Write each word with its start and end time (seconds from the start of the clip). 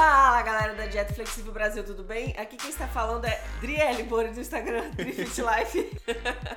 Fala 0.00 0.40
galera 0.40 0.74
da 0.74 0.86
Dieta 0.86 1.12
Flexível 1.12 1.52
Brasil, 1.52 1.84
tudo 1.84 2.02
bem? 2.02 2.34
Aqui 2.38 2.56
quem 2.56 2.70
está 2.70 2.88
falando 2.88 3.26
é 3.26 3.38
Driele 3.60 4.02
Bori 4.04 4.30
do 4.30 4.40
Instagram, 4.40 4.88
Drifit 4.96 5.42
Life. 5.42 5.90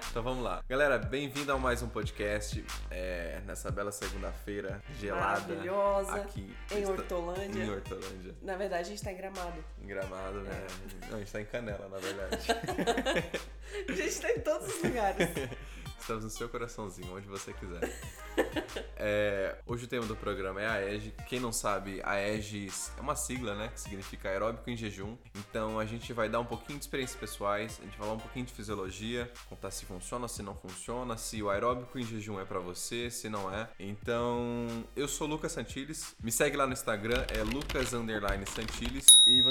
então 0.10 0.24
vamos 0.24 0.42
lá. 0.42 0.64
Galera, 0.70 0.98
bem-vindo 0.98 1.52
a 1.52 1.58
mais 1.58 1.82
um 1.82 1.90
podcast 1.90 2.64
é, 2.90 3.42
nessa 3.46 3.70
bela 3.70 3.92
segunda-feira 3.92 4.82
gelada. 4.98 5.42
Maravilhosa. 5.42 6.16
Aqui 6.16 6.56
em 6.72 6.86
Hortolândia. 6.86 7.64
Em 7.66 7.70
Hortolândia. 7.70 8.34
Na 8.42 8.56
verdade, 8.56 8.84
a 8.84 8.86
gente 8.86 9.00
está 9.00 9.12
em 9.12 9.18
Gramado. 9.18 9.66
Em 9.82 9.88
Gramado, 9.88 10.40
né? 10.40 10.52
É. 10.54 11.08
Não, 11.08 11.16
a 11.16 11.18
gente 11.18 11.28
está 11.28 11.42
em 11.42 11.46
Canela, 11.46 11.90
na 11.90 11.98
verdade. 11.98 12.48
a 13.90 13.92
gente 13.92 14.08
está 14.08 14.32
em 14.32 14.40
todos 14.40 14.74
os 14.74 14.84
lugares. 14.84 15.28
Estamos 16.04 16.26
no 16.26 16.30
seu 16.30 16.50
coraçãozinho, 16.50 17.16
onde 17.16 17.26
você 17.30 17.54
quiser. 17.54 17.98
É, 19.06 19.58
hoje 19.68 19.84
o 19.84 19.88
tema 19.88 20.06
do 20.06 20.16
programa 20.16 20.62
é 20.62 20.68
a 20.68 20.94
EGE. 20.94 21.14
Quem 21.28 21.38
não 21.38 21.52
sabe, 21.52 22.02
a 22.04 22.22
EGE 22.22 22.70
é 22.98 23.02
uma 23.02 23.18
sigla, 23.18 23.54
né? 23.54 23.68
Que 23.68 23.80
significa 23.80 24.30
aeróbico 24.30 24.70
em 24.70 24.78
jejum. 24.78 25.18
Então 25.36 25.78
a 25.78 25.86
gente 25.86 26.14
vai 26.14 26.30
dar 26.30 26.40
um 26.40 26.46
pouquinho 26.46 26.80
de 26.80 26.86
experiências 26.86 27.20
pessoais, 27.20 27.80
a 27.82 27.84
gente 27.84 27.98
vai 27.98 28.08
falar 28.08 28.14
um 28.14 28.20
pouquinho 28.20 28.46
de 28.46 28.54
fisiologia, 28.54 29.30
contar 29.50 29.72
se 29.72 29.86
funciona, 29.86 30.28
se 30.30 30.42
não 30.42 30.56
funciona, 30.56 31.18
se 31.18 31.44
o 31.44 31.50
aeróbico 31.50 32.00
em 32.00 32.04
jejum 32.04 32.40
é 32.40 32.46
para 32.46 32.60
você, 32.60 33.12
se 33.12 33.28
não 33.28 33.54
é. 33.54 33.68
Então, 33.78 34.68
eu 34.96 35.08
sou 35.08 35.28
Lucas 35.28 35.52
Santilles. 35.52 36.16
Me 36.24 36.32
segue 36.32 36.56
lá 36.56 36.66
no 36.66 36.72
Instagram, 36.72 37.26
é 37.30 37.44
Lucas 37.44 37.90
Santilles. 37.90 39.22
E 39.28 39.42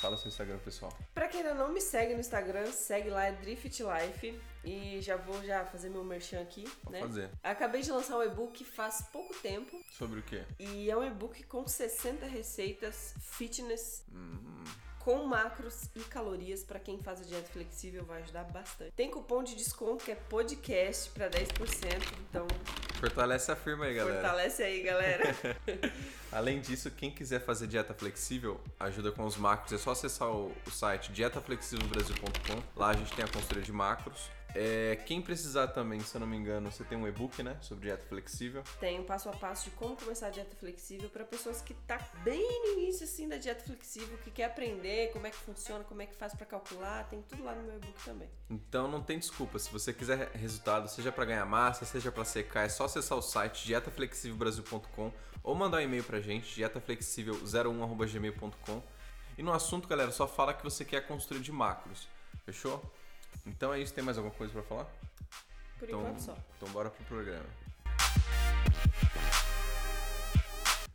fala 0.00 0.16
seu 0.16 0.28
Instagram 0.28 0.58
pessoal. 0.58 0.92
Pra 1.14 1.28
quem 1.28 1.40
ainda 1.40 1.54
não 1.54 1.68
me 1.72 1.80
segue 1.80 2.14
no 2.14 2.20
Instagram, 2.20 2.66
segue 2.72 3.10
lá, 3.10 3.24
é 3.26 3.32
Drift 3.32 3.82
Life. 3.82 4.40
E 4.62 5.00
já 5.00 5.16
vou 5.16 5.42
já 5.42 5.64
fazer 5.64 5.88
meu 5.88 6.04
merchan 6.04 6.40
aqui, 6.42 6.64
Pode 6.82 6.92
né? 6.92 7.00
fazer. 7.00 7.30
Acabei 7.42 7.80
de 7.80 7.90
lançar 7.90 8.18
um 8.18 8.22
e-book 8.22 8.62
faz 8.64 9.02
pouco 9.10 9.34
tempo. 9.40 9.78
Sobre 9.90 10.20
o 10.20 10.22
quê? 10.22 10.44
E 10.58 10.90
é 10.90 10.96
um 10.96 11.02
e-book 11.06 11.42
com 11.44 11.66
60 11.66 12.26
receitas 12.26 13.14
fitness 13.20 14.04
Hum, 14.12 14.64
com 14.98 15.24
macros 15.24 15.84
e 15.96 16.00
calorias 16.00 16.62
para 16.62 16.78
quem 16.78 16.98
faz 16.98 17.20
a 17.22 17.24
dieta 17.24 17.48
flexível 17.48 18.04
vai 18.04 18.20
ajudar 18.22 18.44
bastante. 18.44 18.92
Tem 18.92 19.10
cupom 19.10 19.42
de 19.42 19.54
desconto 19.54 20.04
que 20.04 20.12
é 20.12 20.14
podcast 20.14 21.08
para 21.10 21.30
10%, 21.30 21.46
então 22.28 22.46
fortalece 23.00 23.50
a 23.50 23.56
firma 23.56 23.86
aí, 23.86 23.94
galera. 23.94 24.20
fortalece 24.20 24.62
aí, 24.62 24.82
galera. 24.82 25.36
Além 26.30 26.60
disso, 26.60 26.90
quem 26.90 27.10
quiser 27.10 27.40
fazer 27.40 27.66
dieta 27.66 27.94
flexível, 27.94 28.60
ajuda 28.78 29.10
com 29.10 29.24
os 29.24 29.36
macros, 29.36 29.72
é 29.72 29.78
só 29.78 29.92
acessar 29.92 30.28
o, 30.28 30.52
o 30.66 30.70
site 30.70 31.10
dietaflexívelbrasil.com. 31.10 32.62
Lá 32.76 32.90
a 32.90 32.92
gente 32.92 33.12
tem 33.14 33.24
a 33.24 33.28
consultoria 33.28 33.64
de 33.64 33.72
macros. 33.72 34.30
É, 34.54 34.96
quem 35.06 35.22
precisar 35.22 35.68
também, 35.68 36.00
se 36.00 36.14
eu 36.14 36.20
não 36.20 36.26
me 36.26 36.36
engano, 36.36 36.70
você 36.70 36.84
tem 36.84 36.98
um 36.98 37.06
e-book, 37.06 37.42
né, 37.42 37.56
sobre 37.60 37.86
dieta 37.86 38.04
flexível. 38.06 38.62
Tem 38.80 38.98
um 38.98 39.04
passo 39.04 39.28
a 39.28 39.32
passo 39.32 39.70
de 39.70 39.76
como 39.76 39.94
começar 39.96 40.26
a 40.26 40.30
dieta 40.30 40.56
flexível 40.56 41.08
para 41.08 41.24
pessoas 41.24 41.62
que 41.62 41.72
tá 41.74 42.00
bem 42.24 42.42
no 42.62 42.80
início 42.80 43.04
assim 43.04 43.28
da 43.28 43.36
dieta 43.36 43.62
flexível, 43.64 44.18
que 44.18 44.30
quer 44.30 44.46
aprender 44.46 45.12
como 45.12 45.26
é 45.26 45.30
que 45.30 45.36
funciona, 45.36 45.84
como 45.84 46.02
é 46.02 46.06
que 46.06 46.14
faz 46.14 46.34
para 46.34 46.46
calcular, 46.46 47.08
tem 47.08 47.22
tudo 47.22 47.44
lá 47.44 47.54
no 47.54 47.62
meu 47.62 47.76
e-book 47.76 48.04
também. 48.04 48.28
Então 48.48 48.88
não 48.88 49.02
tem 49.02 49.18
desculpa, 49.18 49.58
se 49.58 49.70
você 49.70 49.92
quiser 49.92 50.30
resultado, 50.32 50.88
seja 50.88 51.12
para 51.12 51.24
ganhar 51.24 51.46
massa, 51.46 51.84
seja 51.84 52.10
para 52.10 52.24
secar, 52.24 52.64
é 52.64 52.68
só 52.68 52.86
acessar 52.86 53.16
o 53.16 53.22
site 53.22 53.64
dietaflexívelbrasil.com 53.66 55.12
ou 55.42 55.54
mandar 55.54 55.78
um 55.78 55.80
e-mail 55.80 56.04
pra 56.04 56.20
gente, 56.20 56.54
dietaflexível01@gmail.com. 56.60 58.82
E 59.38 59.42
no 59.42 59.52
assunto, 59.52 59.88
galera, 59.88 60.10
só 60.10 60.28
fala 60.28 60.52
que 60.52 60.62
você 60.62 60.84
quer 60.84 61.06
construir 61.06 61.40
de 61.40 61.50
macros. 61.50 62.06
Fechou? 62.44 62.84
Então 63.46 63.72
é 63.72 63.80
isso, 63.80 63.92
tem 63.92 64.04
mais 64.04 64.16
alguma 64.16 64.34
coisa 64.34 64.52
para 64.52 64.62
falar? 64.62 64.86
Por 65.78 65.88
Então, 65.88 66.00
enquanto 66.00 66.20
só. 66.20 66.36
então 66.56 66.68
bora 66.70 66.90
pro 66.90 67.04
programa. 67.04 67.46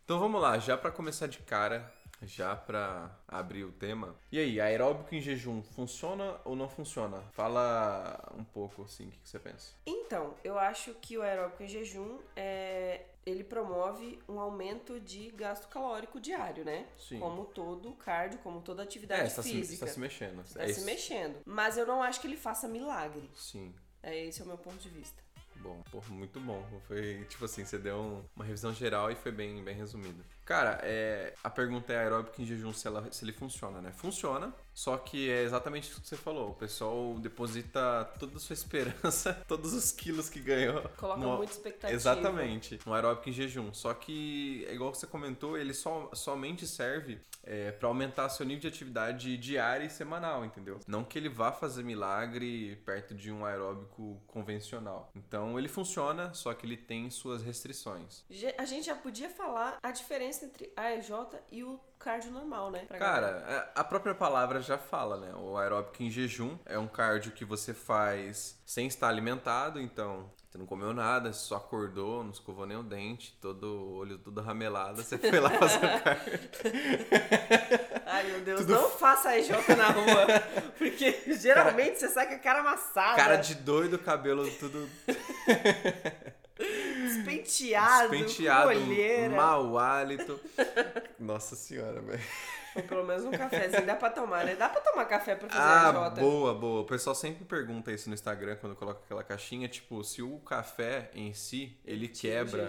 Então 0.04 0.20
vamos 0.20 0.40
lá, 0.40 0.60
já 0.60 0.78
para 0.78 0.92
começar 0.92 1.28
de 1.28 1.40
cara, 1.40 1.92
já 2.26 2.56
para 2.56 3.18
abrir 3.28 3.64
o 3.64 3.72
tema. 3.72 4.16
E 4.32 4.40
aí, 4.40 4.60
aeróbico 4.60 5.14
em 5.16 5.22
jejum 5.22 5.62
funciona 5.64 6.40
ou 6.44 6.56
não 6.56 6.68
funciona? 6.70 7.22
Fala 7.34 8.34
um 8.38 8.44
pouco 8.44 8.84
assim, 8.84 9.08
o 9.08 9.12
que, 9.12 9.20
que 9.20 9.30
você 9.30 9.40
pensa? 9.40 9.74
Então, 9.86 10.34
eu 10.44 10.58
acho 10.58 10.94
que 10.96 11.18
o 11.18 11.22
aeróbico 11.22 11.64
em 11.64 11.68
jejum 11.68 12.20
é 12.36 13.06
ele 13.26 13.44
promove 13.44 14.20
um 14.30 14.40
aumento 14.40 15.00
de 15.00 15.32
gasto 15.32 15.68
calórico 15.68 16.20
diário, 16.20 16.64
né? 16.64 16.86
Sim. 16.96 17.20
Como 17.20 17.44
todo 17.46 17.92
cardio, 17.94 18.38
como 18.40 18.62
toda 18.62 18.84
atividade 18.84 19.24
é, 19.24 19.30
você 19.30 19.36
tá, 19.38 19.42
se, 19.42 19.50
física. 19.50 19.78
você 19.80 19.86
tá 19.86 19.92
se 19.94 20.00
mexendo. 20.00 20.54
Tá 20.54 20.62
é 20.64 20.68
se 20.68 20.74
isso. 20.74 20.86
mexendo. 20.86 21.40
Mas 21.44 21.76
eu 21.76 21.88
não 21.88 22.04
acho 22.04 22.22
que 22.22 22.28
ele 22.28 22.38
faça 22.38 22.68
milagre. 22.68 23.28
Sim. 23.36 23.74
É 24.04 24.26
esse 24.26 24.42
é 24.42 24.44
o 24.44 24.48
meu 24.48 24.60
ponto 24.60 24.78
de 24.78 24.90
vista. 24.90 25.24
Bom, 25.56 25.82
pô, 25.90 26.00
muito 26.10 26.40
bom. 26.40 26.64
Foi 26.88 27.26
tipo 27.28 27.46
assim, 27.46 27.66
você 27.66 27.80
deu 27.80 27.98
um- 27.98 28.24
uma 28.36 28.46
revisão 28.46 28.72
geral 28.72 29.10
e 29.10 29.16
foi 29.16 29.32
bem, 29.32 29.64
bem 29.64 29.76
resumido. 29.76 30.24
Cara, 30.46 30.80
é, 30.84 31.34
a 31.44 31.50
pergunta 31.50 31.92
é 31.92 31.98
aeróbico 31.98 32.40
em 32.42 32.46
jejum 32.46 32.72
se, 32.72 32.88
ela- 32.88 33.12
se 33.12 33.26
ele 33.26 33.34
funciona, 33.34 33.82
né? 33.82 33.92
Funciona, 33.92 34.54
só 34.74 34.96
que 34.98 35.30
é 35.30 35.42
exatamente 35.44 35.90
isso 35.90 36.00
que 36.02 36.08
você 36.08 36.16
falou. 36.16 36.52
O 36.52 36.54
pessoal 36.54 37.16
deposita 37.20 38.06
toda 38.20 38.38
a 38.38 38.40
sua 38.40 38.54
esperança, 38.54 39.34
todos 39.48 39.74
os 39.74 39.92
quilos 39.92 40.30
que 40.30 40.40
ganhou. 40.40 40.82
Coloca 40.98 41.20
no- 41.20 41.38
muita 41.38 41.54
expectativa. 41.54 41.94
Exatamente, 41.96 42.80
no 42.86 42.94
aeróbico 42.94 43.30
em 43.30 43.34
jejum. 43.34 43.74
Só 43.74 43.94
que, 43.94 44.66
é 44.70 44.74
igual 44.76 44.94
você 44.94 45.08
comentou, 45.08 45.58
ele 45.58 45.74
só, 45.74 46.12
somente 46.14 46.68
serve 46.68 47.20
é, 47.44 47.72
para 47.72 47.88
aumentar 47.88 48.30
seu 48.30 48.46
nível 48.46 48.62
de 48.62 48.68
atividade 48.68 49.38
diária 49.38 49.86
e 49.86 49.90
semanal, 49.90 50.44
entendeu? 50.46 50.80
Não 50.88 51.04
que 51.04 51.18
ele 51.18 51.30
vá 51.30 51.52
fazer 51.52 51.84
milagre 51.84 52.76
perto 52.86 53.14
de 53.16 53.32
um 53.32 53.46
aeróbico 53.46 54.22
convencional. 54.28 55.12
Então 55.16 55.58
ele 55.58 55.68
funciona, 55.68 56.34
só 56.34 56.54
que 56.54 56.66
ele 56.66 56.78
tem 56.78 57.10
suas 57.10 57.42
restrições. 57.44 58.24
A 58.58 58.66
gente 58.66 58.86
já 58.86 58.96
podia 58.96 59.30
falar 59.30 59.78
a 59.82 59.92
diferença 59.92 60.35
entre 60.44 60.72
a 60.76 60.92
EJ 60.94 61.12
e 61.52 61.64
o 61.64 61.80
cardio 62.00 62.32
normal, 62.32 62.72
né? 62.72 62.86
Cara, 62.90 63.32
galera. 63.32 63.72
a 63.74 63.84
própria 63.84 64.14
palavra 64.14 64.62
já 64.62 64.78
fala, 64.78 65.18
né? 65.18 65.34
O 65.36 65.58
aeróbico 65.58 66.04
em 66.04 66.10
jejum 66.10 66.58
é 66.66 66.78
um 66.78 66.88
cardio 66.88 67.32
que 67.32 67.46
você 67.46 67.74
faz 67.74 68.60
sem 68.66 68.88
estar 68.88 69.08
alimentado, 69.08 69.80
então 69.80 70.30
você 70.50 70.58
não 70.58 70.66
comeu 70.66 70.94
nada, 70.94 71.34
você 71.34 71.40
só 71.40 71.58
acordou, 71.58 72.24
não 72.24 72.32
escovou 72.32 72.66
nem 72.66 72.78
o 72.78 72.84
dente, 72.84 73.38
todo 73.42 73.64
o 73.66 73.96
olho 73.96 74.18
tudo 74.18 74.40
ramelado, 74.42 75.04
você 75.04 75.18
foi 75.18 75.40
lá 75.40 75.50
fazer 75.50 75.78
o 75.78 76.02
cardio. 76.02 76.40
Ai, 78.06 78.24
meu 78.24 78.42
Deus, 78.42 78.66
não 78.66 78.90
faça 78.90 79.30
a 79.30 79.38
EJ 79.38 79.50
na 79.76 79.90
rua. 79.90 80.26
Porque 80.78 81.34
geralmente 81.34 82.00
você 82.00 82.08
sai 82.08 82.28
com 82.28 82.36
a 82.36 82.40
cara 82.40 82.60
amassada, 82.60 83.16
Cara 83.18 83.36
de 83.36 83.56
doido, 83.56 84.00
cabelo 84.00 84.50
tudo 84.52 84.88
despenteado, 87.46 88.10
penteado, 88.10 88.72
com 88.74 89.36
mau 89.36 89.78
hálito. 89.78 90.40
Nossa 91.20 91.56
senhora, 91.56 92.02
velho. 92.02 92.24
Pelo 92.90 93.06
menos 93.06 93.24
um 93.24 93.32
cafezinho 93.32 93.86
dá 93.86 93.96
pra 93.96 94.10
tomar, 94.10 94.44
né? 94.44 94.54
Dá 94.54 94.68
pra 94.68 94.82
tomar 94.82 95.06
café 95.06 95.34
pra 95.34 95.48
fazer 95.48 95.62
Ah, 95.62 96.12
EJ. 96.14 96.20
boa, 96.20 96.54
boa. 96.54 96.82
O 96.82 96.86
pessoal 96.86 97.16
sempre 97.16 97.46
pergunta 97.46 97.90
isso 97.90 98.10
no 98.10 98.14
Instagram 98.14 98.58
quando 98.58 98.76
coloca 98.76 99.00
aquela 99.06 99.24
caixinha, 99.24 99.70
tipo, 99.70 100.04
se 100.04 100.22
o 100.22 100.40
café 100.40 101.10
em 101.14 101.34
si, 101.34 101.78
ele 101.86 102.10
Tira 102.10 102.44
o 102.44 102.46
quebra. 102.46 102.68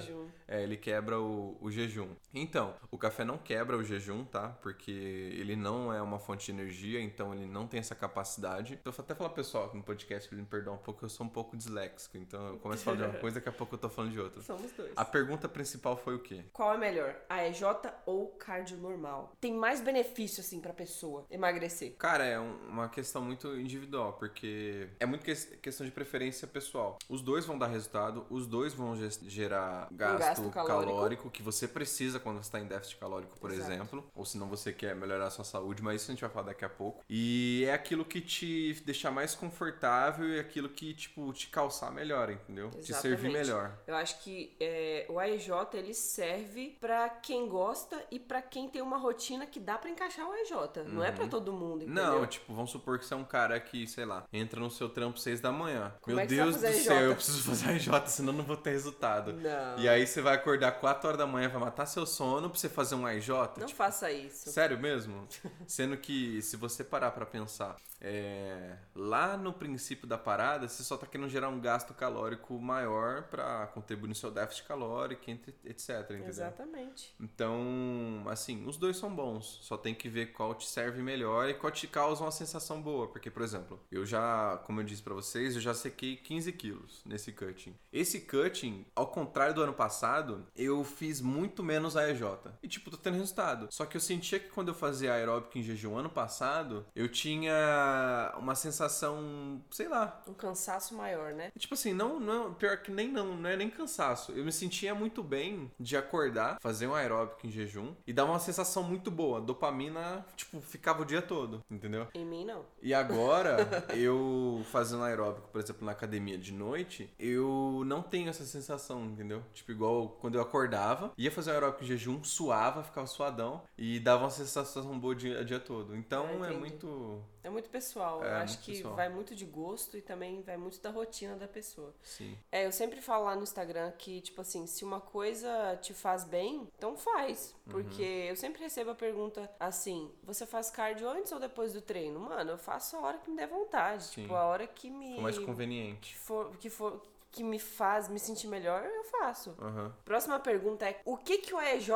É, 0.49 0.63
ele 0.63 0.77
quebra 0.77 1.21
o, 1.21 1.57
o 1.61 1.71
jejum. 1.71 2.09
Então, 2.35 2.75
o 2.91 2.99
café 2.99 3.25
não 3.25 3.39
quebra 3.39 3.77
o 3.77 3.83
jejum, 3.85 4.25
tá? 4.25 4.49
Porque 4.63 4.91
ele 4.91 5.57
não 5.57 5.93
é 5.93 6.01
uma 6.03 6.19
fonte 6.19 6.47
de 6.47 6.53
energia, 6.53 7.01
então 7.01 7.35
ele 7.35 7.47
não 7.47 7.67
tem 7.67 7.81
essa 7.81 7.95
capacidade. 7.95 8.75
Então, 8.75 8.93
eu 8.93 8.97
vou 8.97 9.05
até 9.05 9.15
falar 9.15 9.31
pessoal 9.31 9.67
aqui 9.67 9.77
no 9.77 9.83
podcast 9.83 10.29
que 10.29 10.35
ele 10.35 10.43
me 10.43 10.49
perdoa 10.49 10.75
um 10.75 10.79
pouco, 10.79 11.05
eu 11.05 11.09
sou 11.09 11.27
um 11.27 11.29
pouco 11.29 11.57
disléxico, 11.57 12.17
então 12.19 12.47
eu 12.49 12.59
começo 12.59 12.83
a 12.83 12.85
falar 12.85 12.97
de 12.97 13.03
uma 13.13 13.19
coisa, 13.21 13.37
daqui 13.37 13.49
a 13.49 13.53
pouco 13.53 13.75
eu 13.75 13.79
tô 13.79 13.89
falando 13.89 14.13
de 14.13 14.21
outra. 14.21 14.41
Somos 14.43 14.71
dois. 14.73 14.93
A 14.97 15.05
pergunta 15.05 15.49
principal 15.49 15.97
foi 15.97 16.15
o 16.15 16.19
quê? 16.21 16.45
Qual 16.53 16.73
é 16.75 16.79
melhor, 16.79 17.17
a 17.29 17.47
EJ 17.47 17.63
ou 18.05 18.29
cardio 18.29 18.77
normal? 18.79 19.33
Tem 19.41 19.53
mais 19.55 19.81
benefício, 19.81 20.41
assim, 20.41 20.61
pra 20.61 20.73
pessoa 20.73 21.27
emagrecer. 21.31 21.95
Cara, 21.97 22.25
é 22.25 22.39
um- 22.39 22.57
uma 22.69 22.89
questão 22.89 23.23
muito 23.23 23.55
individual, 23.59 24.13
porque 24.15 24.89
é 25.01 25.07
muito 25.07 25.25
ques- 25.25 25.57
questão 25.63 25.85
de 25.87 25.93
preferência 25.93 26.47
pessoal. 26.47 26.99
Os 27.09 27.23
dois 27.23 27.45
vão 27.47 27.59
dar 27.59 27.67
resultado, 27.67 28.27
os 28.31 28.47
dois 28.47 28.73
vão 28.75 28.95
gerar 29.27 29.89
gasto, 29.93 30.19
gasto 30.19 30.36
calórico. 30.51 30.93
calórico. 30.93 31.31
que 31.31 31.43
você 31.43 31.67
precisa 31.69 32.19
quando 32.21 32.37
você 32.37 32.43
está 32.49 32.61
em 32.61 32.67
déficit 32.67 32.97
calórico, 32.99 33.39
por 33.39 33.51
Exato. 33.51 33.73
exemplo. 33.73 34.11
Ou 34.15 34.25
se 34.25 34.39
não 34.39 34.49
você 34.49 34.73
quer 34.73 34.95
melhorar 34.95 35.27
a 35.27 35.31
sua 35.31 35.45
saúde, 35.45 35.83
mas 35.83 36.03
isso 36.03 36.11
a 36.11 36.15
gente 36.15 36.21
vai 36.21 36.31
falar 36.31 36.47
daqui 36.47 36.65
a 36.65 36.69
pouco. 36.69 37.05
E 37.09 37.65
é 37.67 37.73
aquilo 37.75 38.05
que 38.05 38.21
te 38.21 38.75
deixar 38.85 39.11
mais 39.11 39.35
confortável 39.35 40.29
e 40.29 40.39
aquilo 40.39 40.69
que, 40.69 40.95
tipo, 40.95 41.33
te 41.33 41.49
calçar 41.49 41.91
melhor, 41.93 42.31
entendeu? 42.31 42.71
Te 42.71 42.93
servir 42.93 43.29
Exatamente. 43.29 43.33
melhor. 43.33 43.79
Eu 43.87 43.97
acho 43.97 44.23
que 44.23 44.57
é, 44.61 45.07
o 45.09 45.19
AEJ 45.19 45.49
ele 45.75 45.95
serve 45.95 46.77
pra 46.81 47.09
quem 47.09 47.49
gosta 47.49 48.03
e 48.11 48.19
pra 48.19 48.41
quem 48.43 48.69
tem 48.69 48.83
uma 48.83 48.99
rotina 48.99 49.47
que 49.47 49.59
dá 49.61 49.77
pra 49.79 49.91
encaixar 49.91 50.27
o 50.29 50.33
AEJ. 50.33 50.51
Não 50.87 51.03
é 51.03 51.11
pra 51.13 51.27
todo 51.27 51.53
mundo, 51.53 51.85
entendeu? 51.85 52.05
Uhum. 52.05 52.21
Não, 52.21 52.27
tipo, 52.27 52.55
vamos 52.55 52.71
supor 52.71 52.99
que 52.99 53.05
você 53.07 53.15
é 53.15 53.17
um 53.17 53.25
cara 53.25 53.59
que, 53.61 53.87
sei 53.87 54.05
lá, 54.05 54.25
entra 54.33 54.61
no 54.61 54.71
seu 54.71 54.89
trampo 54.89 55.19
6 55.19 55.41
da 55.41 55.53
manhã. 55.53 55.95
Como 56.01 56.17
Meu 56.17 56.25
é 56.25 56.27
Deus 56.27 56.57
do 56.57 56.73
céu, 56.73 57.01
eu 57.01 57.15
preciso 57.15 57.43
fazer 57.43 57.71
a 57.71 57.79
J, 57.79 58.07
senão 58.09 58.33
eu 58.33 58.39
não 58.39 58.45
vou 58.45 58.57
ter 58.57 58.71
resultado. 58.71 59.33
Não. 59.33 59.79
E 59.79 59.89
aí 59.89 60.07
você 60.07 60.21
vai 60.27 60.35
acordar 60.35 60.73
4 60.73 61.07
horas 61.07 61.19
da 61.19 61.27
manhã, 61.27 61.49
vai 61.49 61.61
matar 61.61 61.87
seu 61.87 62.05
sono 62.05 62.51
pra 62.51 62.59
você 62.59 62.69
fazer 62.69 62.97
um 62.97 63.09
IJ. 63.09 63.29
Não 63.29 63.67
tipo, 63.67 63.75
faça 63.77 64.11
isso. 64.11 64.51
Sério 64.51 64.77
mesmo? 64.79 65.27
Sendo 65.69 65.97
que 65.97 66.43
se 66.43 66.57
você 66.57 66.83
parar 66.83 67.13
pra 67.13 67.25
pensar, 67.25 67.77
é, 68.01 68.77
lá 68.95 69.37
no 69.37 69.53
princípio 69.53 70.07
da 70.07 70.19
parada, 70.19 70.69
você 70.69 70.83
só 70.83 70.97
tá 70.97 71.07
querendo 71.07 71.29
gerar 71.29 71.49
um 71.49 71.61
gasto 71.61 71.95
calórico 71.95 72.59
maior 72.59 73.23
pra 73.25 73.69
contribuir 73.69 74.09
no 74.09 74.15
seu 74.15 74.31
déficit 74.31 74.65
calórico, 74.65 75.31
entre- 75.31 75.55
etc. 75.65 76.01
Entendeu? 76.11 76.29
Exatamente. 76.29 77.15
Então, 77.21 78.25
assim, 78.27 78.67
os 78.67 78.77
dois 78.77 78.97
são 78.97 79.15
bons. 79.15 79.61
Só 79.63 79.77
tem 79.77 79.95
que 79.95 80.09
ver 80.09 80.33
qual 80.33 80.55
te 80.55 80.67
serve 80.67 81.01
melhor 81.03 81.49
e 81.49 81.55
qual 81.55 81.71
te 81.71 81.87
causa 81.87 82.25
uma 82.25 82.33
sensação 82.33 82.83
boa. 82.83 83.07
Porque, 83.09 83.31
por 83.31 83.43
exemplo, 83.43 83.81
eu 83.93 84.05
já, 84.05 84.59
como 84.67 84.81
eu 84.81 84.85
disse 84.85 85.03
pra 85.03 85.15
vocês, 85.15 85.55
eu 85.55 85.61
já 85.61 85.73
sequei 85.73 86.17
15 86.17 86.53
quilos 86.53 87.01
nesse 87.07 87.31
cutting. 87.33 87.75
Esse 87.93 88.21
cutting, 88.23 88.85
ao 88.95 89.07
contrário 89.07 89.55
do 89.55 89.63
ano 89.63 89.73
passado, 89.73 90.16
eu 90.57 90.85
fiz 90.85 91.21
muito 91.21 91.63
menos 91.63 91.97
AEJ. 91.97 92.23
E, 92.63 92.69
tipo, 92.69 92.91
tô 92.91 92.97
tendo 92.97 93.15
resultado. 93.15 93.69
Só 93.71 93.85
que 93.85 93.97
eu 93.97 94.01
sentia 94.01 94.39
que 94.39 94.49
quando 94.51 94.69
eu 94.69 94.75
fazia 94.75 95.13
aeróbico 95.15 95.59
em 95.59 95.63
jejum 95.63 95.97
ano 95.97 96.11
passado, 96.11 96.87
eu 96.95 97.09
tinha 97.09 98.35
uma 98.39 98.55
sensação, 98.55 99.63
sei 99.71 99.89
lá, 99.89 100.23
Um 100.27 100.35
cansaço 100.35 100.95
maior, 100.95 101.33
né? 101.33 101.51
Tipo 101.59 101.75
assim, 101.75 101.93
não, 101.93 102.19
não, 102.19 102.55
pior 102.55 102.79
que 102.79 102.91
nem 102.91 103.11
não, 103.11 103.37
não 103.37 103.49
é 103.49 103.57
nem 103.57 103.71
cansaço. 103.71 104.33
Eu 104.33 104.45
me 104.45 104.53
sentia 104.53 104.95
muito 104.95 105.23
bem 105.23 105.71
de 105.79 105.97
acordar, 105.97 106.59
fazer 106.61 106.87
um 106.87 106.95
aeróbico 106.95 107.47
em 107.47 107.51
jejum 107.51 107.95
e 108.07 108.13
dar 108.13 108.25
uma 108.25 108.39
sensação 108.39 108.83
muito 108.83 109.11
boa. 109.11 109.41
Dopamina, 109.41 110.25
tipo, 110.37 110.61
ficava 110.61 111.03
o 111.03 111.05
dia 111.05 111.23
todo, 111.23 111.63
entendeu? 111.71 112.07
Em 112.15 112.25
mim, 112.25 112.45
não. 112.45 112.65
E 112.83 112.95
agora, 112.95 113.57
eu 113.95 114.63
fazendo 114.71 115.03
aeróbico, 115.03 115.49
por 115.49 115.61
exemplo, 115.61 115.85
na 115.85 115.93
academia 115.93 116.39
de 116.39 116.53
noite, 116.53 117.11
eu 117.19 117.83
não 117.87 118.03
tenho 118.03 118.29
essa 118.29 118.45
sensação, 118.45 119.05
entendeu? 119.05 119.43
Tipo, 119.53 119.73
igual 119.73 120.06
quando 120.09 120.37
eu 120.37 120.41
acordava, 120.43 121.13
ia 121.17 121.31
fazer 121.31 121.51
um 121.51 121.55
aeróbico 121.55 121.85
em 121.85 121.87
jejum, 121.87 122.23
suava, 122.25 122.83
ficava 122.83 123.07
suadão 123.07 123.63
e 123.77 123.99
dava 124.01 124.25
uma 124.25 124.31
sensação 124.31 124.99
boa 124.99 125.13
o 125.13 125.17
dia, 125.17 125.41
o 125.41 125.45
dia 125.45 125.61
todo. 125.61 125.97
Então 125.97 126.27
Ah, 126.43 126.49
é 126.49 126.57
muito. 126.57 127.23
É 127.43 127.49
muito 127.49 127.71
pessoal. 127.71 128.25
É, 128.25 128.29
eu 128.29 128.37
acho 128.39 128.59
que 128.61 128.73
pessoal. 128.73 128.97
vai 128.97 129.09
muito 129.09 129.35
de 129.35 129.45
gosto 129.45 129.97
e 129.97 130.03
também 130.03 130.43
vai 130.43 130.57
muito 130.57 130.81
da 130.83 130.91
rotina 130.91 131.37
da 131.37 131.47
pessoa. 131.47 131.95
Sim. 132.03 132.37
É, 132.51 132.67
eu 132.67 132.73
sempre 132.73 133.01
falo 133.01 133.25
lá 133.27 133.37
no 133.37 133.45
Instagram 133.45 133.93
que, 133.93 134.21
tipo 134.21 134.41
assim, 134.41 134.67
se 134.67 134.85
uma 134.85 135.01
coisa 135.01 135.77
te 135.81 135.95
faz 135.95 136.25
bem, 136.25 136.67
então 136.77 136.97
faz. 136.97 137.55
Uhum. 137.67 137.73
Porque 137.73 138.03
eu 138.03 138.35
sempre 138.35 138.61
recebo 138.63 138.91
a 138.91 138.95
pergunta 138.97 139.49
assim: 139.61 140.11
você 140.25 140.45
faz 140.45 140.71
cardio 140.71 141.09
antes 141.09 141.31
ou 141.31 141.39
depois 141.39 141.73
do 141.73 141.81
treino? 141.81 142.19
Mano, 142.19 142.51
eu 142.51 142.59
faço 142.59 142.97
a 142.97 143.01
hora 143.01 143.19
que 143.19 143.31
me 143.31 143.37
der 143.37 143.47
vontade. 143.47 144.05
Sim. 144.05 144.23
Tipo, 144.23 144.35
a 144.35 144.45
hora 144.45 144.67
que 144.67 144.91
me. 144.91 145.15
Foi 145.15 145.23
mais 145.23 145.39
conveniente. 145.39 146.13
que 146.15 146.19
for, 146.19 146.51
que 146.57 146.69
for 146.69 147.01
que 147.37 147.45
me 147.45 147.59
faz 147.59 148.09
me 148.09 148.19
sentir 148.19 148.49
melhor, 148.49 148.83
eu 148.83 149.05
faço. 149.05 149.55
Aham. 149.61 149.93
Próxima 150.05 150.41
pergunta 150.41 150.89
é: 150.89 150.99
o 151.05 151.19
que 151.19 151.39
que 151.39 151.55
o 151.55 151.61
EJ 151.61 151.91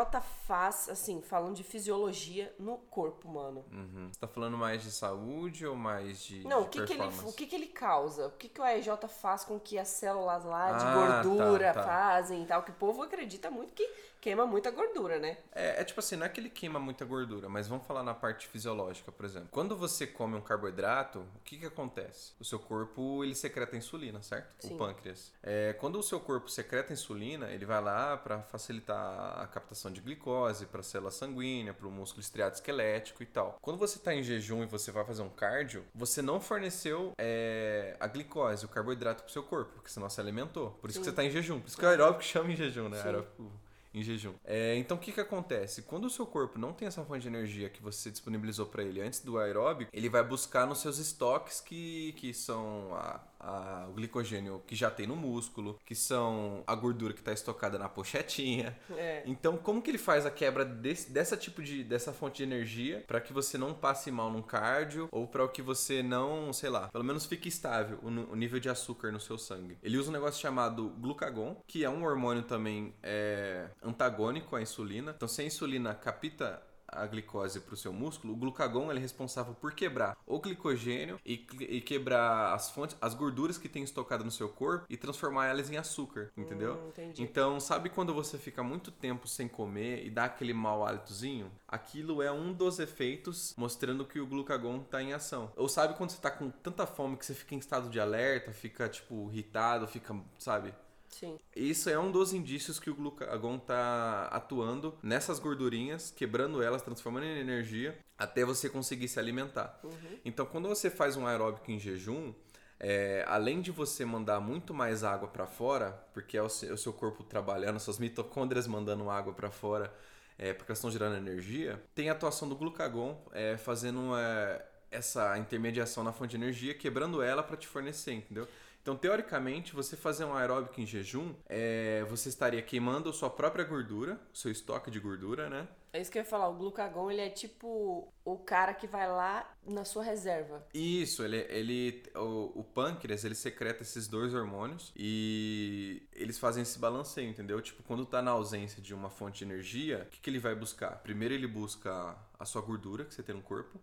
faz, 0.47 0.87
assim, 0.91 1.23
falando 1.23 1.55
de 1.57 1.65
fisiologia 1.65 2.55
no 2.59 2.77
corpo, 2.77 3.27
mano? 3.27 3.65
Uhum. 3.73 4.11
Você 4.13 4.21
tá 4.21 4.29
falando 4.29 4.59
mais 4.59 4.83
de 4.83 4.91
saúde 4.91 5.67
ou 5.67 5.75
mais 5.75 6.23
de, 6.23 6.47
Não, 6.47 6.61
de 6.61 6.67
o 6.67 6.69
que 6.69 6.85
que, 6.85 6.93
ele, 6.93 7.03
o 7.25 7.33
que 7.33 7.47
que 7.47 7.57
ele 7.57 7.69
causa? 7.69 8.27
O 8.27 8.33
que 8.33 8.51
que 8.51 8.61
o 8.61 8.67
EJ 8.67 8.89
faz 9.09 9.43
com 9.43 9.59
que 9.59 9.79
as 9.79 9.89
células 9.89 10.45
lá 10.45 10.73
de 10.73 10.85
Ah, 10.85 11.23
gordura 11.23 11.73
tá, 11.73 11.81
tá. 11.81 11.87
fazem 11.87 12.43
e 12.43 12.47
tal? 12.47 12.63
Que 12.63 12.71
o 12.71 12.75
povo 12.75 13.03
acredita 13.03 13.51
muito 13.51 13.73
que 13.73 13.89
queima 14.21 14.47
muita 14.47 14.71
gordura, 14.71 15.19
né? 15.19 15.39
É, 15.53 15.81
é 15.81 15.85
tipo 15.85 16.01
assim, 16.01 16.17
não 16.17 16.27
é 16.27 16.29
que 16.29 16.41
ele 16.41 16.51
queima 16.51 16.79
muita 16.79 17.05
gordura, 17.05 17.49
mas 17.49 17.67
vamos 17.67 17.87
falar 17.87 18.03
na 18.03 18.15
parte 18.15 18.47
fisiológica, 18.47 19.11
por 19.11 19.25
exemplo. 19.25 19.49
Quando 19.51 19.77
você 19.77 20.07
come 20.07 20.37
um 20.37 20.41
carboidrato, 20.41 21.21
o 21.21 21.41
que 21.45 21.59
que 21.59 21.67
acontece? 21.67 22.33
O 22.39 22.45
seu 22.45 22.59
corpo, 22.59 23.25
ele 23.25 23.35
secreta 23.35 23.77
insulina, 23.77 24.23
certo? 24.23 24.55
Sim. 24.59 24.75
O 24.75 24.79
pâncreas. 24.79 25.33
É, 25.43 25.73
quando 25.75 25.99
o 25.99 26.03
seu 26.03 26.21
corpo 26.21 26.49
secreta 26.49 26.93
insulina, 26.93 27.51
ele 27.51 27.65
vai 27.65 27.81
lá 27.81 28.17
para 28.17 28.43
facilitar 28.43 29.41
a 29.41 29.47
captação 29.47 29.91
de 29.91 30.01
glicose 30.01 30.67
para 30.67 30.83
célula 30.83 31.11
sanguínea, 31.11 31.73
para 31.73 31.87
o 31.87 31.91
músculo 31.91 32.21
estriado 32.21 32.55
esquelético 32.55 33.23
e 33.23 33.27
tal. 33.27 33.59
Quando 33.63 33.79
você 33.79 33.97
está 33.97 34.15
em 34.15 34.23
jejum 34.23 34.63
e 34.63 34.67
você 34.67 34.91
vai 34.91 35.05
fazer 35.05 35.23
um 35.23 35.31
cardio, 35.31 35.85
você 35.95 36.21
não 36.21 36.41
forneceu 36.41 37.13
é, 37.19 37.97
a 37.99 38.07
glicose, 38.07 38.65
o 38.65 38.69
carboidrato 38.69 39.23
para 39.23 39.31
o 39.31 39.33
seu 39.33 39.43
corpo, 39.43 39.73
porque 39.75 39.91
senão 39.91 40.09
você 40.09 40.21
alimentou. 40.21 40.73
Por 40.73 40.91
isso 40.91 40.99
que 40.99 41.05
Sim. 41.05 41.11
você 41.11 41.11
está 41.11 41.25
em 41.25 41.31
jejum. 41.31 41.61
Por 41.61 41.69
isso 41.69 41.79
que 41.79 41.85
o 41.85 41.89
aeróbico 41.89 42.23
chama 42.23 42.53
em 42.53 42.57
jejum, 42.57 42.89
né? 42.89 42.99
Sim. 42.99 43.07
Aeróbico 43.07 43.51
em 43.93 44.03
jejum. 44.03 44.35
É, 44.45 44.77
então 44.77 44.97
o 44.97 45.01
que 45.01 45.13
que 45.13 45.21
acontece? 45.21 45.83
Quando 45.83 46.05
o 46.05 46.11
seu 46.11 46.27
corpo 46.27 46.59
não 46.59 46.73
tem 46.73 46.87
essa 46.87 47.05
fonte 47.05 47.23
de 47.23 47.29
energia 47.29 47.69
que 47.69 47.83
você 47.83 48.11
disponibilizou 48.11 48.67
para 48.67 48.83
ele 48.83 49.01
antes 49.01 49.21
do 49.21 49.39
aeróbico, 49.39 49.91
ele 49.93 50.09
vai 50.09 50.23
buscar 50.23 50.67
nos 50.67 50.79
seus 50.79 50.99
estoques 50.99 51.61
que, 51.61 52.13
que 52.17 52.33
são 52.33 52.95
a, 52.95 53.21
a- 53.41 53.87
o 53.89 53.93
glicogênio 53.95 54.63
que 54.67 54.77
já 54.77 54.91
tem 54.91 55.07
no 55.07 55.17
músculo, 55.17 55.79
que 55.85 55.95
são 55.95 56.63
a 56.67 56.75
gordura 56.75 57.13
que 57.15 57.21
está 57.21 57.33
estocada 57.33 57.79
na 57.79 57.89
pochetinha. 57.89 58.77
É. 58.97 59.23
Então, 59.27 59.57
como 59.57 59.81
que 59.83 59.91
ele 59.91 59.99
faz 59.99 60.27
a 60.27 60.31
quebra 60.31 60.65
desse, 60.65 61.11
dessa 61.11 61.37
tipo 61.37 61.63
de 61.63 61.83
dessa 61.85 62.13
fonte 62.13 62.39
de 62.39 62.43
energia 62.45 63.05
para 63.07 63.21
que 63.21 63.33
você 63.33 63.57
não 63.57 63.73
passe 63.75 64.11
mal 64.11 64.31
num 64.31 64.43
cardio 64.43 65.09
ou 65.11 65.27
para 65.27 65.47
que 65.49 65.63
você 65.63 66.03
não, 66.03 66.53
sei 66.53 66.69
lá, 66.71 66.89
pelo 66.89 67.05
menos 67.05 67.25
fique 67.27 67.49
estável 67.49 67.99
o, 68.03 68.09
o 68.33 68.37
nível 68.37 68.61
de 68.61 68.69
açúcar 68.69 69.11
no 69.11 69.19
seu 69.21 69.39
sangue? 69.39 69.79
Ele 69.83 69.97
usa 69.97 70.11
um 70.11 70.13
negócio 70.13 70.41
chamado 70.41 70.91
glucagon, 70.99 71.57
que 71.67 71.85
é 71.85 71.89
um 71.91 72.05
hormônio 72.05 72.43
também 72.43 72.95
é, 73.03 73.69
antagônico 73.83 74.55
à 74.57 74.63
insulina. 74.63 75.13
Então, 75.17 75.29
se 75.29 75.41
a 75.41 75.45
insulina 75.45 75.95
capta 75.95 76.63
a 76.93 77.07
glicose 77.07 77.61
para 77.61 77.75
o 77.75 77.77
seu 77.77 77.93
músculo, 77.93 78.33
o 78.33 78.37
glucagon 78.37 78.91
ele 78.91 78.99
é 78.99 79.03
responsável 79.03 79.55
por 79.55 79.73
quebrar 79.73 80.17
o 80.27 80.39
glicogênio 80.39 81.19
e, 81.25 81.47
e 81.61 81.81
quebrar 81.81 82.55
as 82.55 82.71
fontes, 82.71 82.97
as 83.01 83.15
gorduras 83.15 83.59
que 83.59 83.69
tem 83.69 83.83
estocada 83.83 84.25
no 84.25 84.31
seu 84.31 84.49
corpo 84.49 84.87
e 84.89 84.97
transformar 84.97 85.47
elas 85.47 85.71
em 85.71 85.77
açúcar, 85.77 86.31
entendeu? 86.37 86.75
Hum. 86.75 87.13
Então, 87.19 87.61
sabe 87.61 87.89
quando 87.89 88.15
você 88.15 88.39
fica 88.39 88.63
muito 88.63 88.91
tempo 88.91 89.27
sem 89.29 89.49
comer 89.49 90.05
e 90.05 90.11
dá 90.11 90.25
aquele 90.25 90.53
mau 90.53 90.87
hálitozinho? 90.87 91.51
Aquilo 91.67 92.23
é 92.23 92.33
um 92.33 92.53
dos 92.53 92.79
efeitos 92.79 93.55
mostrando 93.57 94.05
que 94.05 94.21
o 94.21 94.27
glucagon 94.27 94.81
tá 94.81 95.03
em 95.03 95.13
ação. 95.13 95.53
Ou 95.57 95.69
sabe 95.69 95.95
quando 95.95 96.11
você 96.11 96.21
tá 96.21 96.31
com 96.31 96.51
tanta 96.51 96.87
fome 96.87 97.17
que 97.17 97.25
você 97.25 97.35
fica 97.35 97.55
em 97.55 97.59
estado 97.59 97.89
de 97.89 98.01
alerta, 98.01 98.53
fica 98.53 98.89
tipo 98.89 99.31
irritado, 99.31 99.87
fica, 99.87 100.17
sabe? 100.39 100.75
Sim. 101.11 101.39
Isso 101.55 101.91
é 101.91 101.99
um 101.99 102.11
dos 102.11 102.33
indícios 102.33 102.79
que 102.79 102.89
o 102.89 102.95
glucagon 102.95 103.59
tá 103.59 104.27
atuando 104.31 104.97
nessas 105.03 105.39
gordurinhas, 105.39 106.11
quebrando 106.11 106.63
elas, 106.63 106.81
transformando 106.83 107.25
em 107.27 107.39
energia, 107.39 107.99
até 108.17 108.45
você 108.45 108.69
conseguir 108.69 109.09
se 109.09 109.19
alimentar. 109.19 109.81
Então, 110.25 110.47
quando 110.47 110.69
você 110.69 110.89
faz 110.89 111.17
um 111.17 111.27
aeróbico 111.27 111.71
em 111.71 111.79
jejum, 111.79 112.33
é, 112.79 113.25
além 113.27 113.61
de 113.61 113.71
você 113.71 114.05
mandar 114.05 114.41
muito 114.41 114.73
mais 114.73 115.03
água 115.03 115.29
para 115.29 115.47
fora, 115.47 115.93
porque 116.15 116.37
é 116.37 116.43
o, 116.43 116.49
se- 116.49 116.69
é 116.69 116.73
o 116.73 116.79
seu 116.79 116.93
corpo 116.93 117.25
trabalhando, 117.25 117.81
suas 117.81 117.99
mitocôndrias 117.99 118.67
mandando 118.67 119.11
água 119.11 119.33
para 119.35 119.51
fora, 119.51 119.93
é, 120.39 120.53
porque 120.55 120.71
elas 120.71 120.79
estão 120.79 120.91
gerando 120.91 121.17
energia, 121.17 121.83
tem 121.95 122.09
a 122.09 122.13
atuação 122.13 122.49
do 122.49 122.57
glucagon 122.57 123.21
é, 123.33 123.57
fazendo 123.57 124.17
é, 124.17 124.65
essa 124.91 125.37
intermediação 125.39 126.03
na 126.03 126.13
fonte 126.13 126.31
de 126.31 126.37
energia, 126.37 126.75
quebrando 126.75 127.21
ela 127.23 127.43
para 127.43 127.57
te 127.57 127.67
fornecer, 127.67 128.13
entendeu? 128.13 128.49
Então, 128.83 128.97
teoricamente, 128.97 129.75
você 129.75 129.97
fazer 129.97 130.25
um 130.25 130.35
aeróbico 130.35 130.81
em 130.81 130.87
jejum, 130.87 131.35
é, 131.47 132.05
você 132.09 132.29
estaria 132.29 132.63
queimando 132.63 133.11
a 133.11 133.13
sua 133.13 133.29
própria 133.29 133.65
gordura, 133.65 134.19
o 134.33 134.37
seu 134.37 134.51
estoque 134.51 134.91
de 134.91 134.99
gordura, 134.99 135.51
né? 135.51 135.69
É 135.93 136.01
isso 136.01 136.11
que 136.11 136.19
eu 136.19 136.23
ia 136.23 136.29
falar. 136.29 136.49
O 136.49 136.55
glucagon, 136.55 137.11
ele 137.11 137.21
é 137.21 137.29
tipo 137.29 138.13
o 138.25 138.39
cara 138.39 138.73
que 138.73 138.87
vai 138.87 139.09
lá 139.09 139.53
na 139.67 139.85
sua 139.85 140.05
reserva. 140.05 140.65
Isso, 140.73 141.23
ele, 141.25 141.39
ele 141.49 142.03
o, 142.15 142.61
o 142.61 142.65
pâncreas, 142.65 143.25
ele 143.25 143.35
secreta 143.35 143.83
esses 143.83 144.07
dois 144.07 144.33
hormônios 144.33 144.93
e 144.97 146.03
eles 146.13 146.39
fazem 146.39 146.63
esse 146.63 146.79
balanceio, 146.79 147.29
entendeu? 147.29 147.61
Tipo, 147.61 147.83
quando 147.83 148.07
tá 148.07 148.23
na 148.23 148.31
ausência 148.31 148.81
de 148.81 148.95
uma 148.95 149.11
fonte 149.11 149.39
de 149.39 149.53
energia, 149.53 150.05
o 150.07 150.11
que, 150.11 150.21
que 150.21 150.31
ele 150.31 150.39
vai 150.39 150.55
buscar? 150.55 150.97
Primeiro 151.03 151.35
ele 151.35 151.49
busca 151.49 152.17
a 152.39 152.45
sua 152.45 152.63
gordura 152.63 153.05
que 153.05 153.13
você 153.13 153.23
tem 153.23 153.35
no 153.35 153.43
corpo, 153.43 153.81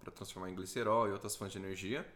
para 0.00 0.10
transformar 0.10 0.50
em 0.50 0.54
glicerol 0.54 1.06
e 1.08 1.12
outras 1.12 1.36
fontes 1.36 1.52
de 1.52 1.58
energia. 1.58 2.06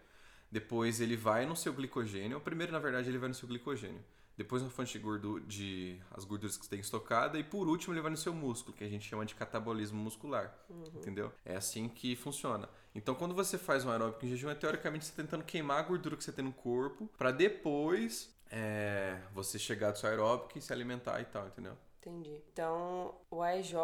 Depois 0.51 1.01
ele 1.01 1.17
vai 1.17 1.47
no 1.47 1.57
seu 1.57 1.73
glicogênio. 1.73 2.41
Primeiro, 2.41 2.73
na 2.73 2.79
verdade, 2.79 3.09
ele 3.09 3.19
vai 3.19 3.29
no 3.29 3.35
seu 3.35 3.49
glicogênio. 3.49 4.03
Depois 4.37 4.63
na 4.63 4.69
fonte 4.69 4.93
de 4.93 4.99
gordura, 4.99 5.43
de 5.45 5.99
as 6.11 6.25
gorduras 6.25 6.59
que 6.59 6.65
você 6.65 6.71
tem 6.71 6.81
estocada. 6.81 7.39
E 7.39 7.45
por 7.45 7.67
último, 7.69 7.95
ele 7.95 8.03
vai 8.03 8.11
no 8.11 8.17
seu 8.17 8.35
músculo, 8.35 8.77
que 8.77 8.85
a 8.85 8.89
gente 8.89 9.09
chama 9.09 9.25
de 9.25 9.35
catabolismo 9.35 9.99
muscular. 9.99 10.55
Entendeu? 10.95 11.33
É 11.45 11.57
assim 11.57 11.89
que 11.89 12.15
funciona. 12.15 12.69
Então, 12.95 13.15
quando 13.15 13.35
você 13.35 13.57
faz 13.57 13.85
um 13.85 13.91
aeróbico 13.91 14.25
em 14.27 14.29
jejum, 14.29 14.51
é 14.51 14.55
teoricamente 14.55 15.07
você 15.07 15.13
tentando 15.13 15.43
queimar 15.43 15.79
a 15.79 15.83
gordura 15.83 16.17
que 16.17 16.25
você 16.25 16.33
tem 16.33 16.45
no 16.45 16.53
corpo, 16.53 17.11
para 17.17 17.31
depois 17.31 18.35
é, 18.51 19.19
você 19.33 19.59
chegar 19.59 19.91
do 19.91 19.99
seu 19.99 20.09
aeróbico 20.09 20.59
e 20.59 20.63
se 20.63 20.73
alimentar 20.73 21.21
e 21.21 21.25
tal, 21.25 21.47
entendeu? 21.47 21.77
Entendi. 22.07 22.41
Então, 22.53 23.13
o 23.29 23.43
AEJ, 23.43 23.75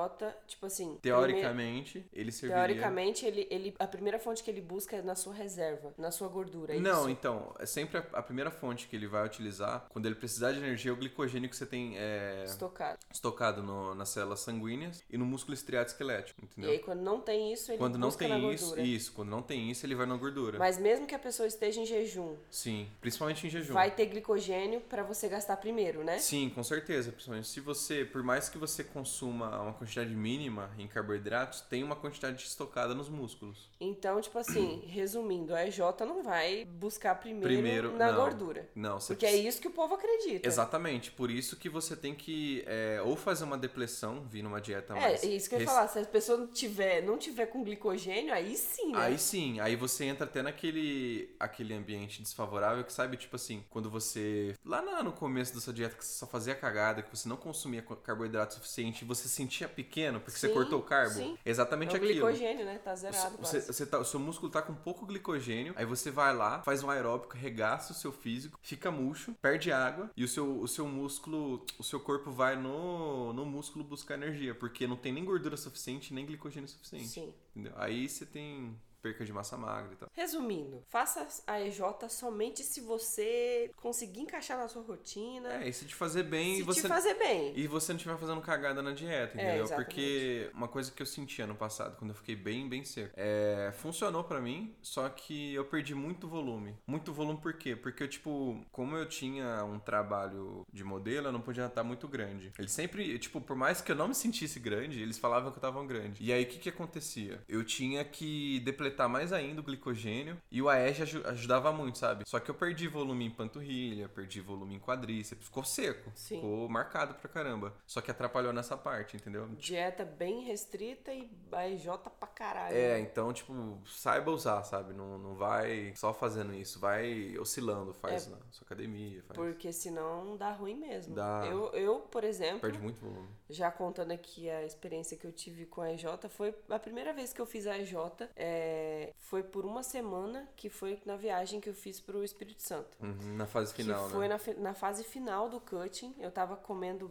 tipo 0.46 0.66
assim. 0.66 0.96
Teoricamente, 1.02 1.92
primeiro, 1.92 2.10
ele 2.12 2.30
serviria. 2.30 2.64
Teoricamente, 2.64 3.26
ele, 3.26 3.48
ele, 3.50 3.74
a 3.80 3.86
primeira 3.86 4.16
fonte 4.16 4.44
que 4.44 4.50
ele 4.50 4.60
busca 4.60 4.96
é 4.96 5.02
na 5.02 5.16
sua 5.16 5.34
reserva, 5.34 5.92
na 5.98 6.12
sua 6.12 6.28
gordura. 6.28 6.76
É 6.76 6.78
Não, 6.78 7.00
isso? 7.00 7.10
então, 7.10 7.52
é 7.58 7.66
sempre 7.66 7.98
a, 7.98 8.04
a, 8.12 8.22
primeira 8.22 8.50
fonte 8.50 8.86
que 8.86 8.94
ele 8.94 9.08
vai 9.08 9.26
utilizar 9.26 9.86
quando 9.88 10.06
ele 10.06 10.14
precisar 10.14 10.52
de 10.52 10.58
energia 10.58 10.92
é 10.92 10.94
o 10.94 10.96
glicogênio 10.96 11.50
que 11.50 11.56
você 11.56 11.66
tem 11.66 11.98
é, 11.98 12.44
estocado, 12.46 12.98
estocado 13.12 13.60
no, 13.60 13.92
nas 13.94 14.10
células 14.10 14.38
sanguíneas 14.40 15.02
e 15.10 15.18
no 15.18 15.26
músculo 15.26 15.54
estriado 15.54 15.88
esquelético, 15.88 16.44
entendeu? 16.44 16.70
E 16.70 16.74
aí, 16.74 16.78
quando 16.78 17.00
não 17.00 17.20
tem 17.20 17.52
isso, 17.52 17.72
ele 17.72 17.78
quando 17.78 17.98
não 17.98 18.12
tem 18.12 18.28
na 18.28 18.38
isso, 18.38 18.66
gordura. 18.66 18.86
isso, 18.86 19.12
quando 19.12 19.28
não 19.30 19.42
tem 19.42 19.68
isso, 19.68 19.84
ele 19.84 19.96
vai 19.96 20.06
na 20.06 20.16
gordura. 20.16 20.60
Mas 20.60 20.78
mesmo 20.78 21.08
que 21.08 21.14
a 21.14 21.18
pessoa 21.18 21.48
esteja 21.48 21.80
em 21.80 21.86
jejum, 21.86 22.36
sim, 22.48 22.88
principalmente 23.00 23.48
em 23.48 23.50
jejum, 23.50 23.74
vai 23.74 23.90
ter 23.90 24.06
glicogênio 24.06 24.80
para 24.80 25.02
você 25.02 25.28
gastar 25.28 25.56
primeiro, 25.56 26.04
né? 26.04 26.18
Sim, 26.18 26.50
com 26.54 26.62
certeza, 26.62 27.10
principalmente 27.10 27.48
se 27.48 27.60
você, 27.60 28.04
por 28.12 28.22
mais 28.22 28.48
que 28.48 28.58
você 28.58 28.84
consuma 28.84 29.60
uma 29.60 29.72
quantidade 29.72 30.14
mínima 30.14 30.70
em 30.78 30.86
carboidratos, 30.86 31.60
tem 31.62 31.82
uma 31.82 31.96
quantidade 31.96 32.42
estocada 32.42 32.94
nos 32.94 33.08
músculos. 33.08 33.70
Então, 33.80 34.20
tipo 34.20 34.38
assim, 34.38 34.82
resumindo, 34.86 35.54
a 35.54 35.66
EJ 35.66 35.78
não 36.06 36.22
vai 36.22 36.64
buscar 36.64 37.14
primeiro, 37.16 37.46
Primeiro, 37.46 37.96
na 37.96 38.12
não. 38.12 38.20
gordura. 38.20 38.68
Não, 38.74 39.00
você 39.00 39.14
Porque 39.14 39.26
é 39.26 39.34
isso 39.36 39.60
que 39.60 39.68
o 39.68 39.70
povo 39.72 39.94
acredita. 39.94 40.46
Exatamente, 40.46 41.10
por 41.10 41.30
isso 41.30 41.56
que 41.56 41.68
você 41.68 41.96
tem 41.96 42.14
que 42.14 42.62
é, 42.66 43.00
ou 43.02 43.16
fazer 43.16 43.44
uma 43.44 43.56
depressão, 43.58 44.24
vir 44.28 44.42
numa 44.42 44.60
dieta 44.60 44.94
É, 44.96 45.00
mais. 45.00 45.24
é 45.24 45.26
isso 45.28 45.48
que 45.48 45.54
eu 45.54 45.60
ia 45.60 45.66
falar. 45.66 45.88
Se 45.88 45.98
a 45.98 46.04
pessoa 46.04 46.38
não 46.38 46.46
tiver, 46.48 47.02
não 47.02 47.16
tiver 47.18 47.46
com 47.46 47.64
glicogênio, 47.64 48.32
aí 48.34 48.56
sim, 48.56 48.92
né? 48.92 48.98
Aí 48.98 49.18
sim, 49.18 49.58
aí 49.60 49.74
você 49.76 50.04
entra 50.04 50.24
até 50.26 50.42
naquele 50.42 51.34
aquele 51.40 51.74
ambiente 51.74 52.22
desfavorável 52.22 52.84
que 52.84 52.92
sabe, 52.92 53.16
tipo 53.16 53.36
assim, 53.36 53.64
quando 53.70 53.90
você. 53.90 54.54
Lá 54.64 54.82
no 55.02 55.12
começo 55.12 55.54
da 55.54 55.60
sua 55.60 55.72
dieta 55.72 55.96
que 55.96 56.04
você 56.04 56.18
só 56.18 56.26
fazia 56.26 56.54
cagada, 56.54 57.02
que 57.02 57.10
você 57.14 57.28
não 57.28 57.36
consumia 57.36 57.82
co- 57.82 57.96
carboidrato 58.02 58.54
suficiente 58.54 59.02
e 59.02 59.04
você 59.04 59.22
se 59.28 59.34
sentia 59.34 59.68
pequeno 59.68 60.20
porque 60.20 60.38
você 60.38 60.48
Sim, 60.48 60.54
cortou 60.54 60.80
o 60.80 60.82
carbo. 60.82 61.14
sim. 61.14 61.38
Exatamente 61.44 61.90
é 61.90 61.92
o 61.94 61.96
aquilo. 62.02 62.26
glicogênio, 62.26 62.64
né? 62.64 62.78
Tá 62.78 62.94
zerado 62.94 63.36
Você, 63.38 63.60
você 63.60 63.86
tá, 63.86 63.98
o 63.98 64.04
seu 64.04 64.20
músculo 64.20 64.50
tá 64.50 64.60
com 64.62 64.74
pouco 64.74 65.06
glicogênio, 65.06 65.72
aí 65.76 65.84
você 65.86 66.10
vai 66.10 66.34
lá, 66.34 66.62
faz 66.62 66.82
um 66.82 66.90
aeróbico, 66.90 67.36
regaça 67.36 67.92
o 67.92 67.96
seu 67.96 68.12
físico, 68.12 68.58
fica 68.62 68.90
murcho, 68.90 69.34
perde 69.40 69.72
água 69.72 70.10
e 70.16 70.24
o 70.24 70.28
seu, 70.28 70.60
o 70.60 70.68
seu 70.68 70.86
músculo, 70.86 71.64
o 71.78 71.82
seu 71.84 72.00
corpo 72.00 72.30
vai 72.30 72.56
no, 72.56 73.32
no 73.32 73.44
músculo 73.44 73.84
buscar 73.84 74.14
energia, 74.14 74.54
porque 74.54 74.86
não 74.86 74.96
tem 74.96 75.12
nem 75.12 75.24
gordura 75.24 75.56
suficiente, 75.56 76.12
nem 76.14 76.26
glicogênio 76.26 76.68
suficiente. 76.68 77.08
Sim. 77.08 77.34
Entendeu? 77.54 77.72
Aí 77.76 78.08
você 78.08 78.24
tem 78.26 78.76
perca 79.02 79.24
de 79.24 79.32
massa 79.32 79.56
magra 79.56 79.92
e 79.92 79.96
tal. 79.96 80.08
Resumindo, 80.12 80.82
faça 80.88 81.26
a 81.46 81.60
EJ 81.60 81.80
somente 82.08 82.62
se 82.62 82.80
você 82.80 83.70
conseguir 83.76 84.20
encaixar 84.20 84.56
na 84.56 84.68
sua 84.68 84.82
rotina. 84.82 85.62
É, 85.64 85.68
e 85.68 85.72
se 85.72 85.84
te 85.84 85.94
fazer 85.94 86.22
bem 86.22 86.54
se 86.56 86.60
e 86.60 86.62
você 86.64 86.82
te 86.82 86.88
fazer 86.88 87.14
bem. 87.14 87.52
e 87.56 87.66
você 87.66 87.92
não 87.92 87.96
estiver 87.96 88.16
fazendo 88.16 88.40
cagada 88.40 88.80
na 88.82 88.92
dieta, 88.92 89.38
É, 89.38 89.42
entendeu? 89.44 89.64
exatamente. 89.64 89.84
Porque 89.86 90.50
uma 90.54 90.68
coisa 90.68 90.90
que 90.92 91.02
eu 91.02 91.06
senti 91.06 91.42
ano 91.42 91.54
passado, 91.54 91.96
quando 91.96 92.10
eu 92.10 92.16
fiquei 92.16 92.36
bem, 92.36 92.68
bem 92.68 92.84
seco, 92.84 93.12
é, 93.16 93.72
funcionou 93.76 94.22
pra 94.24 94.40
mim, 94.40 94.74
só 94.80 95.08
que 95.08 95.52
eu 95.54 95.64
perdi 95.64 95.94
muito 95.94 96.28
volume. 96.28 96.76
Muito 96.86 97.12
volume 97.12 97.40
por 97.40 97.54
quê? 97.54 97.74
Porque, 97.74 98.04
eu, 98.04 98.08
tipo, 98.08 98.64
como 98.70 98.96
eu 98.96 99.06
tinha 99.08 99.64
um 99.64 99.78
trabalho 99.78 100.64
de 100.72 100.84
modelo, 100.84 101.28
eu 101.28 101.32
não 101.32 101.40
podia 101.40 101.66
estar 101.66 101.82
muito 101.82 102.06
grande. 102.06 102.52
Eles 102.58 102.70
sempre, 102.72 103.18
tipo, 103.18 103.40
por 103.40 103.56
mais 103.56 103.80
que 103.80 103.90
eu 103.90 103.96
não 103.96 104.08
me 104.08 104.14
sentisse 104.14 104.60
grande, 104.60 105.00
eles 105.02 105.18
falavam 105.18 105.50
que 105.50 105.58
eu 105.58 105.62
tava 105.62 105.84
grande. 105.84 106.22
E 106.22 106.32
aí, 106.32 106.44
o 106.44 106.46
que 106.46 106.58
que 106.58 106.68
acontecia? 106.68 107.42
Eu 107.48 107.64
tinha 107.64 108.04
que 108.04 108.60
depletar 108.60 108.91
mais 109.08 109.32
ainda 109.32 109.60
o 109.60 109.64
glicogênio 109.64 110.36
e 110.50 110.60
o 110.62 110.68
AEG 110.68 111.02
aju- 111.02 111.26
ajudava 111.26 111.72
muito, 111.72 111.98
sabe? 111.98 112.24
Só 112.26 112.38
que 112.40 112.50
eu 112.50 112.54
perdi 112.54 112.88
volume 112.88 113.26
em 113.26 113.30
panturrilha, 113.30 114.08
perdi 114.08 114.40
volume 114.40 114.74
em 114.76 114.80
quadríceps, 114.80 115.44
ficou 115.46 115.64
seco. 115.64 116.10
Sim. 116.14 116.36
Ficou 116.36 116.68
marcado 116.68 117.14
pra 117.14 117.28
caramba. 117.28 117.74
Só 117.86 118.00
que 118.00 118.10
atrapalhou 118.10 118.52
nessa 118.52 118.76
parte, 118.76 119.16
entendeu? 119.16 119.48
Dieta 119.58 120.04
bem 120.04 120.42
restrita 120.44 121.12
e 121.12 121.30
a 121.52 121.68
EJ 121.68 121.86
pra 122.18 122.28
caralho. 122.28 122.76
É, 122.76 122.98
então, 123.00 123.32
tipo, 123.32 123.78
saiba 123.86 124.30
usar, 124.30 124.62
sabe? 124.64 124.92
Não, 124.92 125.18
não 125.18 125.34
vai 125.34 125.92
só 125.96 126.12
fazendo 126.12 126.54
isso, 126.54 126.78
vai 126.80 127.36
oscilando, 127.38 127.94
faz 127.94 128.26
É. 128.26 128.30
na 128.30 128.36
sua 128.50 128.64
academia, 128.64 129.22
faz. 129.22 129.36
Porque 129.38 129.72
senão 129.72 130.36
dá 130.36 130.50
ruim 130.52 130.74
mesmo. 130.74 131.14
Dá. 131.14 131.44
Eu, 131.46 131.70
eu, 131.72 132.00
por 132.00 132.24
exemplo, 132.24 132.60
Perde 132.60 132.78
muito 132.78 133.00
volume. 133.00 133.28
já 133.48 133.70
contando 133.70 134.10
aqui 134.12 134.48
a 134.50 134.64
experiência 134.64 135.16
que 135.16 135.26
eu 135.26 135.32
tive 135.32 135.66
com 135.66 135.80
a 135.80 135.92
EJ, 135.92 136.04
foi 136.28 136.54
a 136.68 136.78
primeira 136.78 137.12
vez 137.12 137.32
que 137.32 137.40
eu 137.40 137.46
fiz 137.46 137.66
a 137.66 137.78
EJ, 137.78 137.94
é, 138.36 138.81
foi 139.18 139.42
por 139.42 139.64
uma 139.64 139.82
semana, 139.82 140.48
que 140.56 140.68
foi 140.70 141.00
na 141.04 141.16
viagem 141.16 141.60
que 141.60 141.68
eu 141.68 141.74
fiz 141.74 142.00
pro 142.00 142.22
Espírito 142.24 142.62
Santo. 142.62 142.96
Uhum, 143.00 143.36
na 143.36 143.46
fase 143.46 143.72
final, 143.74 144.04
que 144.06 144.12
foi 144.12 144.22
né? 144.28 144.34
na, 144.34 144.38
fi- 144.38 144.54
na 144.54 144.74
fase 144.74 145.04
final 145.04 145.48
do 145.48 145.60
cutting. 145.60 146.14
Eu 146.18 146.30
tava 146.30 146.56
comendo 146.56 147.10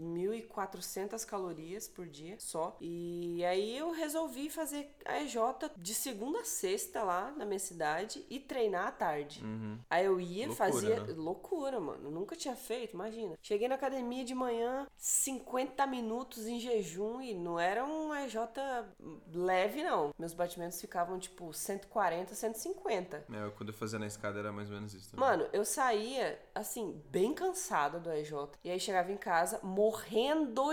1.400 0.00 1.24
calorias 1.24 1.86
por 1.88 2.06
dia 2.06 2.36
só. 2.38 2.76
E 2.80 3.44
aí 3.44 3.76
eu 3.76 3.90
resolvi 3.92 4.48
fazer 4.50 4.94
a 5.04 5.20
EJ 5.22 5.36
de 5.76 5.94
segunda 5.94 6.40
a 6.40 6.44
sexta 6.44 7.02
lá 7.02 7.30
na 7.36 7.44
minha 7.44 7.58
cidade 7.58 8.24
e 8.30 8.38
treinar 8.40 8.86
à 8.88 8.92
tarde. 8.92 9.44
Uhum. 9.44 9.78
Aí 9.90 10.04
eu 10.06 10.20
ia, 10.20 10.46
Loucura, 10.46 10.70
fazia. 10.72 11.00
né? 11.00 11.14
Loucura, 11.16 11.80
mano. 11.80 12.10
Nunca 12.10 12.34
tinha 12.36 12.56
feito, 12.56 12.94
imagina. 12.94 13.36
Cheguei 13.42 13.68
na 13.68 13.74
academia 13.74 14.24
de 14.24 14.34
manhã, 14.34 14.86
50 14.96 15.86
minutos 15.86 16.46
em 16.46 16.58
jejum 16.58 17.20
e 17.20 17.34
não 17.34 17.58
era 17.58 17.84
um 17.84 18.14
EJ 18.14 18.36
leve, 19.32 19.82
não. 19.82 20.10
Meus 20.18 20.32
batimentos 20.32 20.80
ficavam 20.80 21.18
tipo 21.18 21.52
140, 21.52 22.34
150. 22.34 23.24
É, 23.32 23.44
eu- 23.44 23.52
quando 23.52 23.68
eu 23.70 23.74
fazia 23.74 23.98
na 23.98 24.06
escada 24.06 24.38
era 24.38 24.52
mais 24.52 24.68
ou 24.68 24.74
menos 24.76 24.94
isso 24.94 25.10
também. 25.10 25.28
Mano, 25.28 25.48
eu 25.52 25.64
saía, 25.64 26.40
assim, 26.54 27.00
bem 27.10 27.34
cansada 27.34 27.98
do 27.98 28.10
EJ. 28.10 28.32
E 28.64 28.70
aí 28.70 28.80
chegava 28.80 29.12
em 29.12 29.16
casa, 29.16 29.60
morrendo 29.62 29.89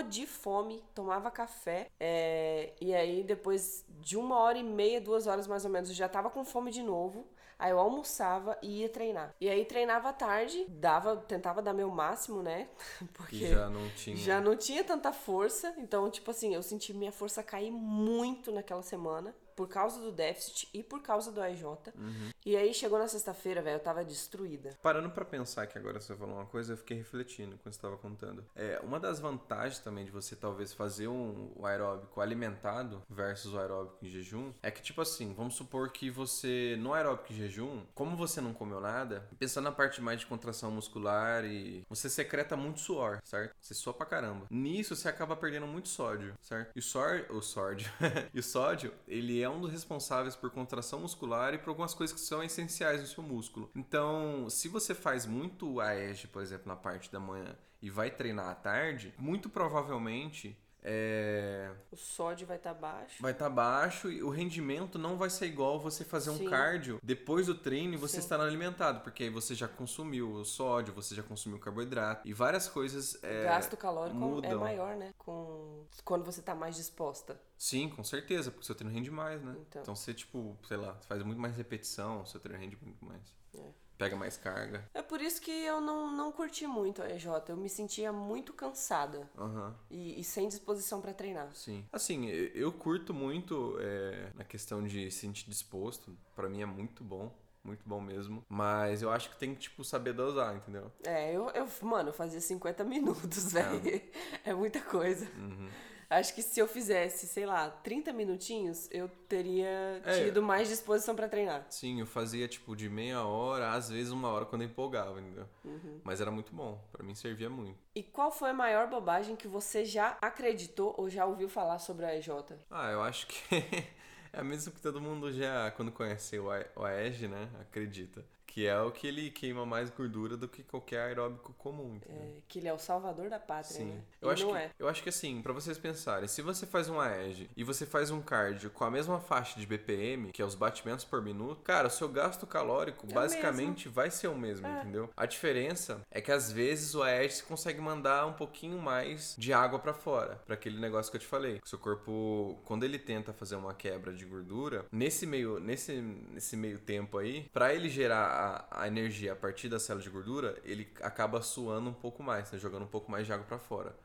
de 0.08 0.26
fome, 0.26 0.82
tomava 0.94 1.30
café. 1.30 1.90
é, 2.00 2.72
E 2.80 2.94
aí, 2.94 3.22
depois 3.22 3.84
de 4.00 4.16
uma 4.16 4.38
hora 4.38 4.58
e 4.58 4.62
meia, 4.62 5.00
duas 5.00 5.26
horas 5.26 5.46
mais 5.46 5.64
ou 5.64 5.70
menos, 5.70 5.88
eu 5.90 5.94
já 5.94 6.08
tava 6.08 6.30
com 6.30 6.44
fome 6.44 6.70
de 6.70 6.82
novo. 6.82 7.26
Aí 7.58 7.72
eu 7.72 7.78
almoçava 7.80 8.56
e 8.62 8.80
ia 8.82 8.88
treinar. 8.88 9.34
E 9.40 9.48
aí 9.48 9.64
treinava 9.64 10.10
à 10.10 10.12
tarde, 10.12 10.64
dava, 10.68 11.16
tentava 11.16 11.60
dar 11.60 11.72
meu 11.74 11.90
máximo, 11.90 12.40
né? 12.42 12.68
Porque 13.14 13.38
que 13.38 13.46
já 13.48 13.68
não 13.68 13.88
tinha. 13.90 14.16
já 14.16 14.40
não 14.40 14.56
tinha 14.56 14.84
tanta 14.84 15.12
força. 15.12 15.74
Então, 15.78 16.08
tipo 16.10 16.30
assim, 16.30 16.54
eu 16.54 16.62
senti 16.62 16.94
minha 16.94 17.10
força 17.10 17.42
cair 17.42 17.70
muito 17.72 18.52
naquela 18.52 18.82
semana. 18.82 19.34
Por 19.58 19.66
causa 19.66 20.00
do 20.00 20.12
déficit 20.12 20.68
e 20.72 20.84
por 20.84 21.02
causa 21.02 21.32
do 21.32 21.42
AJ. 21.42 21.64
Uhum. 21.64 22.30
E 22.46 22.56
aí 22.56 22.72
chegou 22.72 22.96
na 22.96 23.08
sexta-feira, 23.08 23.60
velho, 23.60 23.74
eu 23.74 23.80
tava 23.80 24.04
destruída. 24.04 24.70
Parando 24.80 25.10
pra 25.10 25.24
pensar 25.24 25.66
que 25.66 25.76
agora 25.76 26.00
você 26.00 26.14
falou 26.14 26.36
uma 26.36 26.46
coisa, 26.46 26.74
eu 26.74 26.76
fiquei 26.76 26.96
refletindo 26.96 27.58
quando 27.58 27.74
você 27.74 27.78
estava 27.78 27.96
contando. 27.96 28.44
É, 28.54 28.78
uma 28.84 29.00
das 29.00 29.18
vantagens 29.18 29.80
também 29.80 30.04
de 30.04 30.12
você 30.12 30.36
talvez 30.36 30.72
fazer 30.72 31.08
um 31.08 31.50
o 31.56 31.66
aeróbico 31.66 32.20
alimentado 32.20 33.02
versus 33.10 33.52
o 33.52 33.58
aeróbico 33.58 33.98
em 34.00 34.08
jejum 34.08 34.52
é 34.62 34.70
que, 34.70 34.80
tipo 34.80 35.00
assim, 35.00 35.34
vamos 35.34 35.56
supor 35.56 35.90
que 35.90 36.08
você, 36.08 36.76
no 36.78 36.94
aeróbico 36.94 37.32
em 37.32 37.36
jejum, 37.36 37.82
como 37.96 38.16
você 38.16 38.40
não 38.40 38.54
comeu 38.54 38.80
nada, 38.80 39.28
pensando 39.40 39.64
na 39.64 39.72
parte 39.72 40.00
mais 40.00 40.20
de 40.20 40.26
contração 40.26 40.70
muscular 40.70 41.44
e 41.44 41.84
você 41.88 42.08
secreta 42.08 42.56
muito 42.56 42.78
suor, 42.78 43.18
certo? 43.24 43.56
Você 43.60 43.74
sua 43.74 43.92
pra 43.92 44.06
caramba. 44.06 44.46
Nisso 44.50 44.94
você 44.94 45.08
acaba 45.08 45.34
perdendo 45.34 45.66
muito 45.66 45.88
sódio, 45.88 46.32
certo? 46.40 46.70
E 46.76 46.78
o 46.78 46.82
sódio, 46.82 47.26
o 47.30 47.42
sódio, 47.42 47.90
e 48.32 48.38
o 48.38 48.42
sódio, 48.42 48.94
ele 49.06 49.42
é 49.42 49.47
um 49.48 49.60
dos 49.60 49.70
responsáveis 49.70 50.36
por 50.36 50.50
contração 50.50 51.00
muscular 51.00 51.54
e 51.54 51.58
por 51.58 51.70
algumas 51.70 51.94
coisas 51.94 52.14
que 52.14 52.20
são 52.20 52.42
essenciais 52.42 53.00
no 53.00 53.06
seu 53.06 53.22
músculo. 53.22 53.70
Então, 53.74 54.48
se 54.50 54.68
você 54.68 54.94
faz 54.94 55.26
muito 55.26 55.80
AEG, 55.80 56.28
por 56.28 56.42
exemplo, 56.42 56.68
na 56.68 56.76
parte 56.76 57.10
da 57.10 57.20
manhã 57.20 57.56
e 57.80 57.90
vai 57.90 58.10
treinar 58.10 58.48
à 58.48 58.54
tarde, 58.54 59.14
muito 59.18 59.48
provavelmente 59.48 60.56
é, 60.90 61.70
O 61.92 61.96
sódio 61.96 62.46
vai 62.46 62.56
estar 62.56 62.72
baixo. 62.72 63.20
vai 63.22 63.32
estar 63.32 63.50
baixo 63.50 64.10
e 64.10 64.22
o 64.22 64.30
rendimento 64.30 64.98
não 64.98 65.18
vai 65.18 65.28
ser 65.28 65.46
igual 65.46 65.78
você 65.78 66.02
fazer 66.04 66.30
um 66.30 66.38
Sim. 66.38 66.48
cardio 66.48 66.98
depois 67.02 67.46
do 67.46 67.54
treino 67.54 67.92
e 67.94 67.96
você 67.98 68.14
Sim. 68.14 68.20
estar 68.20 68.40
alimentado, 68.40 69.00
porque 69.00 69.24
aí 69.24 69.30
você 69.30 69.54
já 69.54 69.68
consumiu 69.68 70.32
o 70.32 70.44
sódio, 70.44 70.94
você 70.94 71.14
já 71.14 71.22
consumiu 71.22 71.58
o 71.58 71.60
carboidrato 71.60 72.26
e 72.26 72.32
várias 72.32 72.66
coisas. 72.68 73.14
O 73.14 73.26
É, 73.26 73.44
gasto 73.44 73.76
calórico 73.76 74.16
é 74.16 74.20
mudam. 74.20 74.60
maior, 74.60 74.96
né? 74.96 75.12
Com... 75.18 75.84
Quando 76.04 76.24
você 76.24 76.40
tá 76.40 76.54
mais 76.54 76.76
disposta. 76.76 77.38
Sim, 77.56 77.88
com 77.90 78.02
certeza, 78.02 78.50
porque 78.50 78.62
o 78.62 78.66
seu 78.66 78.74
treino 78.74 78.94
rende 78.94 79.10
mais, 79.10 79.42
né? 79.42 79.54
Então. 79.68 79.82
Então 79.82 79.94
você, 79.94 80.14
tipo, 80.14 80.56
sei 80.66 80.76
lá, 80.78 80.94
faz 81.06 81.22
muito 81.22 81.40
mais 81.40 81.54
repetição, 81.56 82.22
o 82.22 82.26
seu 82.26 82.40
treino 82.40 82.60
rende 82.62 82.78
muito 82.80 83.04
mais. 83.04 83.34
É. 83.54 83.87
Pega 83.98 84.14
mais 84.16 84.36
carga. 84.36 84.88
É 84.94 85.02
por 85.02 85.20
isso 85.20 85.40
que 85.40 85.50
eu 85.50 85.80
não, 85.80 86.10
não 86.10 86.30
curti 86.30 86.66
muito 86.66 87.02
a 87.02 87.10
EJ. 87.10 87.26
Eu 87.48 87.56
me 87.56 87.68
sentia 87.68 88.12
muito 88.12 88.52
cansada 88.52 89.28
Aham. 89.36 89.74
e, 89.90 90.20
e 90.20 90.24
sem 90.24 90.48
disposição 90.48 91.00
pra 91.00 91.12
treinar. 91.12 91.50
Sim. 91.54 91.84
Assim, 91.92 92.26
eu 92.28 92.70
curto 92.72 93.12
muito 93.12 93.76
é, 93.80 94.30
na 94.36 94.44
questão 94.44 94.82
de 94.84 95.10
se 95.10 95.18
sentir 95.20 95.48
disposto. 95.50 96.16
Pra 96.36 96.48
mim 96.48 96.62
é 96.62 96.66
muito 96.66 97.02
bom. 97.02 97.34
Muito 97.64 97.86
bom 97.86 98.00
mesmo. 98.00 98.44
Mas 98.48 99.02
eu 99.02 99.10
acho 99.10 99.30
que 99.30 99.36
tem 99.36 99.52
que, 99.54 99.60
tipo, 99.62 99.82
saber 99.84 100.12
dosar, 100.14 100.56
entendeu? 100.56 100.90
É, 101.04 101.34
eu, 101.34 101.50
eu 101.50 101.68
mano, 101.82 102.10
eu 102.10 102.12
fazia 102.14 102.40
50 102.40 102.84
minutos, 102.84 103.52
velho. 103.52 104.00
É 104.44 104.54
muita 104.54 104.80
coisa. 104.80 105.26
Uhum. 105.36 105.68
Acho 106.10 106.34
que 106.34 106.42
se 106.42 106.58
eu 106.58 106.66
fizesse, 106.66 107.26
sei 107.26 107.44
lá, 107.44 107.68
30 107.70 108.12
minutinhos, 108.14 108.88
eu 108.90 109.08
teria 109.28 110.00
É. 110.04 110.24
tido 110.24 110.42
mais 110.42 110.66
disposição 110.68 111.14
pra 111.14 111.28
treinar. 111.28 111.66
Sim, 111.68 112.00
eu 112.00 112.06
fazia 112.06 112.48
tipo 112.48 112.74
de 112.74 112.88
meia 112.88 113.22
hora, 113.24 113.72
às 113.72 113.90
vezes 113.90 114.10
uma 114.10 114.28
hora 114.30 114.46
quando 114.46 114.62
eu 114.62 114.68
empolgava, 114.68 115.20
entendeu? 115.20 115.46
Uhum. 115.64 116.00
Mas 116.02 116.20
era 116.20 116.30
muito 116.30 116.54
bom, 116.54 116.82
pra 116.90 117.02
mim 117.04 117.14
servia 117.14 117.50
muito. 117.50 117.78
E 117.94 118.02
qual 118.02 118.30
foi 118.30 118.50
a 118.50 118.54
maior 118.54 118.86
bobagem 118.88 119.36
que 119.36 119.46
você 119.46 119.84
já 119.84 120.16
acreditou 120.22 120.94
ou 120.96 121.10
já 121.10 121.26
ouviu 121.26 121.48
falar 121.48 121.78
sobre 121.78 122.06
a 122.06 122.16
EJ? 122.16 122.30
Ah, 122.70 122.90
eu 122.90 123.02
acho 123.02 123.26
que 123.26 123.36
é 124.32 124.40
a 124.40 124.44
mesma 124.44 124.72
que 124.72 124.80
todo 124.80 125.00
mundo 125.00 125.32
já, 125.32 125.70
quando 125.72 125.92
conhece 125.92 126.38
o 126.38 126.50
AEG, 126.84 127.28
né, 127.28 127.48
acredita. 127.60 128.24
Que 128.50 128.66
é 128.66 128.80
o 128.80 128.90
que 128.90 129.06
ele 129.06 129.30
queima 129.30 129.66
mais 129.66 129.90
gordura 129.90 130.34
do 130.34 130.48
que 130.48 130.62
qualquer 130.62 131.00
aeróbico 131.02 131.52
comum? 131.58 132.00
É, 132.08 132.38
que 132.48 132.58
ele 132.58 132.66
é 132.66 132.72
o 132.72 132.78
salvador 132.78 133.28
da 133.28 133.38
pátria, 133.38 133.76
Sim. 133.76 133.84
né? 133.84 134.00
Eu 134.22 134.30
e 134.30 134.32
acho, 134.32 134.46
não 134.46 134.52
que, 134.52 134.58
é. 134.58 134.70
eu 134.78 134.88
acho 134.88 135.02
que 135.02 135.10
assim, 135.10 135.42
pra 135.42 135.52
vocês 135.52 135.76
pensarem, 135.78 136.26
se 136.26 136.40
você 136.40 136.66
faz 136.66 136.88
um 136.88 136.98
AEG 136.98 137.48
e 137.54 137.62
você 137.62 137.84
faz 137.84 138.10
um 138.10 138.22
cardio 138.22 138.70
com 138.70 138.84
a 138.84 138.90
mesma 138.90 139.20
faixa 139.20 139.60
de 139.60 139.66
BPM, 139.66 140.32
que 140.32 140.40
é 140.40 140.44
os 140.44 140.54
batimentos 140.54 141.04
por 141.04 141.20
minuto, 141.22 141.60
cara, 141.62 141.88
o 141.88 141.90
seu 141.90 142.08
gasto 142.08 142.46
calórico 142.46 143.06
É 143.08 143.12
basicamente 143.12 143.86
vai 143.86 144.10
ser 144.10 144.28
o 144.28 144.34
mesmo, 144.34 144.66
É. 144.66 144.80
entendeu? 144.80 145.10
A 145.14 145.26
diferença 145.26 146.00
é 146.10 146.20
que 146.20 146.32
às 146.32 146.50
vezes 146.50 146.94
o 146.94 147.02
AEG 147.02 147.42
consegue 147.42 147.82
mandar 147.82 148.26
um 148.26 148.32
pouquinho 148.32 148.78
mais 148.80 149.36
de 149.38 149.52
água 149.52 149.78
pra 149.78 149.92
fora, 149.92 150.36
pra 150.46 150.54
aquele 150.54 150.80
negócio 150.80 151.12
que 151.12 151.16
eu 151.18 151.20
te 151.20 151.26
falei. 151.26 151.60
O 151.62 151.68
seu 151.68 151.78
corpo, 151.78 152.58
quando 152.64 152.82
ele 152.82 152.98
tenta 152.98 153.32
fazer 153.34 153.56
uma 153.56 153.74
quebra 153.74 154.12
de 154.18 154.26
gordura, 154.26 154.84
nesse 154.92 155.26
meio, 155.26 155.58
nesse, 155.58 155.92
nesse 155.92 156.56
meio 156.56 156.78
tempo 156.78 157.18
aí, 157.18 157.48
pra 157.52 157.74
ele 157.74 157.88
gerar 157.88 158.66
a, 158.70 158.82
a 158.82 158.88
energia 158.88 159.32
a 159.32 159.36
partir 159.36 159.68
da 159.68 159.78
célula 159.78 160.02
de 160.02 160.10
gordura, 160.10 160.58
ele 160.64 160.88
acaba 161.00 161.40
suando 161.40 161.90
um 161.90 161.94
pouco 161.94 162.22
mais, 162.22 162.50
né? 162.52 162.58
jogando 162.58 162.82
um 162.82 162.88
pouco 162.88 163.10
mais 163.10 163.26
de 163.26 163.32
água 163.32 163.46
pra 163.46 163.58
fora. 163.58 163.96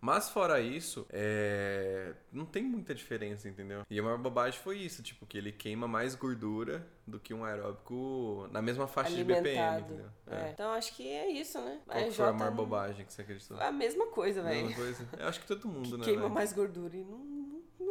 Mas 0.00 0.28
fora 0.28 0.60
isso, 0.60 1.06
é... 1.10 2.14
não 2.32 2.44
tem 2.44 2.62
muita 2.62 2.94
diferença, 2.94 3.48
entendeu? 3.48 3.82
E 3.88 3.98
a 3.98 4.02
maior 4.02 4.18
bobagem 4.18 4.58
foi 4.60 4.78
isso, 4.78 5.02
tipo, 5.02 5.26
que 5.26 5.38
ele 5.38 5.52
queima 5.52 5.86
mais 5.86 6.14
gordura 6.14 6.86
do 7.06 7.18
que 7.18 7.34
um 7.34 7.44
aeróbico 7.44 8.48
na 8.50 8.62
mesma 8.62 8.86
faixa 8.86 9.14
de 9.14 9.24
BPM, 9.24 9.58
Alimentado. 9.58 9.84
entendeu? 9.84 10.10
É. 10.26 10.50
Então 10.50 10.70
acho 10.72 10.94
que 10.94 11.08
é 11.08 11.30
isso, 11.30 11.60
né? 11.60 11.80
Qual 11.84 11.98
que 11.98 12.04
EJ 12.08 12.16
foi 12.16 12.28
a 12.28 12.32
maior 12.32 12.52
bobagem 12.52 13.04
que 13.04 13.12
você 13.12 13.22
acreditou? 13.22 13.60
A 13.60 13.72
mesma 13.72 14.06
coisa, 14.06 14.42
velho. 14.42 14.68
Mesma 14.68 14.76
coisa? 14.76 15.08
Eu 15.18 15.28
acho 15.28 15.40
que 15.40 15.46
todo 15.46 15.68
mundo, 15.68 15.98
né? 15.98 16.04
Queima 16.04 16.22
velho? 16.22 16.34
mais 16.34 16.52
gordura 16.52 16.96
e 16.96 17.04
não 17.04 17.18